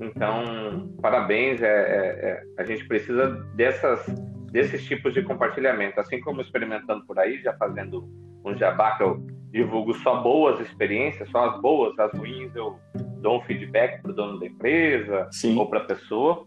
Então, 0.00 0.94
parabéns. 1.00 1.62
É, 1.62 1.66
é, 1.66 2.28
é, 2.28 2.42
a 2.58 2.64
gente 2.64 2.86
precisa 2.86 3.30
dessas, 3.54 4.06
desses 4.50 4.84
tipos 4.84 5.14
de 5.14 5.22
compartilhamento. 5.22 6.00
Assim 6.00 6.20
como 6.20 6.40
experimentando 6.40 7.04
por 7.06 7.18
aí, 7.18 7.40
já 7.42 7.52
fazendo 7.54 8.08
um 8.44 8.56
jabá 8.56 8.96
que 8.96 9.02
eu 9.02 9.26
divulgo 9.50 9.94
só 9.94 10.20
boas 10.20 10.60
experiências, 10.60 11.30
só 11.30 11.50
as 11.50 11.60
boas, 11.60 11.96
as 11.98 12.12
ruins 12.18 12.54
eu 12.56 12.78
dou 13.20 13.38
um 13.38 13.42
feedback 13.42 14.02
para 14.02 14.10
o 14.10 14.14
dono 14.14 14.38
da 14.40 14.46
empresa 14.46 15.28
Sim. 15.30 15.56
ou 15.56 15.68
para 15.68 15.80
a 15.80 15.84
pessoa. 15.84 16.46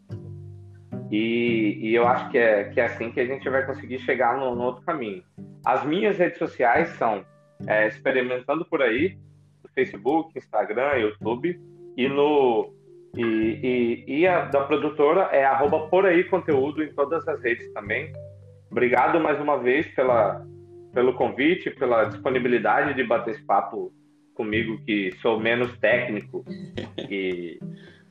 E, 1.09 1.79
e, 1.81 1.95
eu 1.95 2.05
acho 2.05 2.29
que 2.29 2.37
é, 2.37 2.65
que 2.65 2.81
é 2.81 2.85
assim 2.85 3.09
que 3.11 3.19
a 3.21 3.25
gente 3.25 3.49
vai 3.49 3.65
conseguir 3.65 3.99
chegar 3.99 4.37
no, 4.37 4.53
no 4.53 4.63
outro 4.63 4.83
caminho. 4.83 5.23
As 5.65 5.85
minhas 5.85 6.17
redes 6.17 6.37
sociais 6.37 6.89
são 6.97 7.25
é, 7.65 7.87
Experimentando 7.87 8.65
Por 8.65 8.81
Aí, 8.81 9.17
no 9.63 9.69
Facebook, 9.73 10.37
Instagram, 10.37 10.95
YouTube, 10.97 11.59
e 11.95 12.09
no 12.09 12.73
e, 13.15 14.05
e, 14.07 14.19
e, 14.19 14.27
a 14.27 14.45
da 14.45 14.63
produtora 14.63 15.29
é 15.31 15.45
arroba 15.45 15.87
por 15.87 16.05
aí 16.05 16.23
conteúdo 16.25 16.83
em 16.83 16.93
todas 16.93 17.27
as 17.27 17.41
redes 17.41 17.71
também. 17.73 18.11
Obrigado 18.69 19.19
mais 19.19 19.39
uma 19.39 19.57
vez 19.57 19.87
pela, 19.95 20.45
pelo 20.93 21.13
convite, 21.13 21.71
pela 21.71 22.05
disponibilidade 22.05 22.93
de 22.93 23.03
bater 23.03 23.31
esse 23.31 23.45
papo 23.45 23.91
comigo, 24.35 24.79
que 24.85 25.11
sou 25.21 25.39
menos 25.39 25.75
técnico 25.79 26.45
e, 27.09 27.59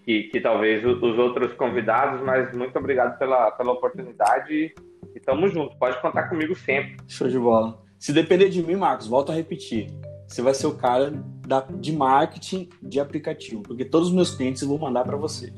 e 0.06 0.24
que 0.24 0.40
talvez 0.40 0.85
os 0.85 1.18
outros 1.18 1.52
convidados, 1.54 2.20
mas 2.22 2.52
muito 2.56 2.76
obrigado 2.78 3.16
pela, 3.18 3.52
pela 3.52 3.72
oportunidade 3.72 4.74
e 5.14 5.20
tamo 5.20 5.48
junto. 5.48 5.78
Pode 5.78 6.00
contar 6.00 6.28
comigo 6.28 6.54
sempre. 6.54 6.96
Show 7.06 7.28
de 7.28 7.38
bola. 7.38 7.80
Se 7.98 8.12
depender 8.12 8.48
de 8.48 8.62
mim, 8.62 8.76
Marcos, 8.76 9.06
volto 9.06 9.32
a 9.32 9.35
repetir. 9.35 9.88
Você 10.26 10.42
vai 10.42 10.54
ser 10.54 10.66
o 10.66 10.74
cara 10.74 11.12
da, 11.46 11.60
de 11.60 11.92
marketing 11.92 12.68
de 12.82 12.98
aplicativo, 12.98 13.62
porque 13.62 13.84
todos 13.84 14.08
os 14.08 14.14
meus 14.14 14.34
clientes 14.34 14.62
eu 14.62 14.68
vou 14.68 14.78
mandar 14.78 15.04
para 15.04 15.16
você. 15.16 15.52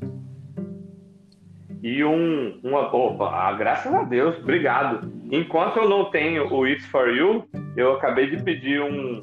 E 1.81 2.03
um, 2.03 2.59
uma. 2.63 2.93
Opa, 2.93 3.31
ah, 3.31 3.53
graças 3.53 3.93
a 3.93 4.03
Deus, 4.03 4.37
obrigado. 4.39 5.11
Enquanto 5.31 5.77
eu 5.77 5.89
não 5.89 6.11
tenho 6.11 6.53
o 6.53 6.67
It's 6.67 6.85
for 6.87 7.09
You, 7.09 7.47
eu 7.75 7.93
acabei 7.93 8.29
de 8.29 8.43
pedir 8.43 8.81
um, 8.81 9.19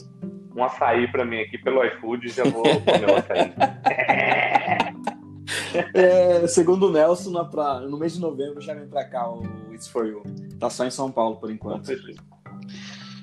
um 0.56 0.64
açaí 0.64 1.11
para 1.11 1.24
mim 1.24 1.40
aqui 1.40 1.59
pelo 1.59 1.85
iFood 1.85 2.26
e 2.26 2.30
já 2.30 2.44
vou 2.44 2.62
comer 2.62 3.11
o 3.11 3.16
açaí. 3.16 3.52
é, 5.94 6.46
segundo 6.46 6.88
o 6.88 6.92
Nelson, 6.92 7.30
na 7.30 7.44
pra... 7.44 7.80
no 7.80 7.98
mês 7.98 8.14
de 8.14 8.20
novembro 8.20 8.61
já 8.61 8.74
vem 8.74 8.88
pra 8.88 9.04
cá 9.04 9.30
o 9.30 9.42
It's 9.72 9.88
For 9.88 10.06
You. 10.06 10.22
Tá 10.59 10.70
só 10.70 10.87
em 10.87 10.90
São 10.90 11.12
Paulo 11.12 11.37
por 11.37 11.50
enquanto. 11.50 11.92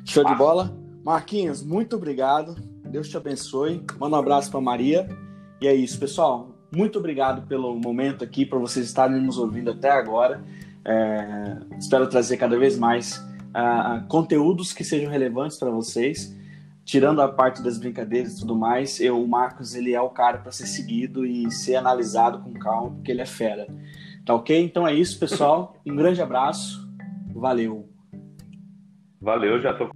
Show 0.05 0.23
de 0.23 0.35
bola? 0.35 0.82
Marquinhos, 1.03 1.61
muito 1.61 1.97
obrigado. 1.97 2.55
Deus 2.85 3.09
te 3.09 3.17
abençoe. 3.17 3.83
Manda 3.99 4.15
um 4.15 4.19
abraço 4.19 4.49
para 4.49 4.61
Maria. 4.61 5.05
E 5.59 5.67
é 5.67 5.75
isso, 5.75 5.99
pessoal. 5.99 6.55
Muito 6.73 6.97
obrigado 6.97 7.45
pelo 7.45 7.75
momento 7.75 8.23
aqui, 8.23 8.45
por 8.45 8.59
vocês 8.59 8.85
estarem 8.85 9.21
nos 9.21 9.37
ouvindo 9.37 9.71
até 9.71 9.91
agora. 9.91 10.41
É, 10.85 11.57
espero 11.77 12.07
trazer 12.07 12.37
cada 12.37 12.57
vez 12.57 12.77
mais 12.77 13.17
uh, 13.17 14.07
conteúdos 14.07 14.71
que 14.71 14.83
sejam 14.83 15.11
relevantes 15.11 15.57
para 15.57 15.69
vocês. 15.69 16.33
Tirando 16.85 17.21
a 17.21 17.27
parte 17.27 17.61
das 17.61 17.77
brincadeiras 17.77 18.33
e 18.33 18.39
tudo 18.39 18.55
mais, 18.55 18.99
eu, 18.99 19.21
o 19.21 19.27
Marcos 19.27 19.75
ele 19.75 19.93
é 19.93 20.01
o 20.01 20.09
cara 20.09 20.37
para 20.37 20.51
ser 20.51 20.67
seguido 20.67 21.25
e 21.25 21.51
ser 21.51 21.75
analisado 21.75 22.39
com 22.39 22.53
calma, 22.53 22.91
porque 22.91 23.11
ele 23.11 23.21
é 23.21 23.25
fera. 23.25 23.67
Tá 24.25 24.33
ok? 24.33 24.63
Então 24.63 24.87
é 24.87 24.93
isso, 24.93 25.19
pessoal. 25.19 25.75
Um 25.85 25.95
grande 25.95 26.21
abraço. 26.21 26.89
Valeu. 27.33 27.89
Valeu, 29.21 29.61
já 29.61 29.73
tô 29.73 29.89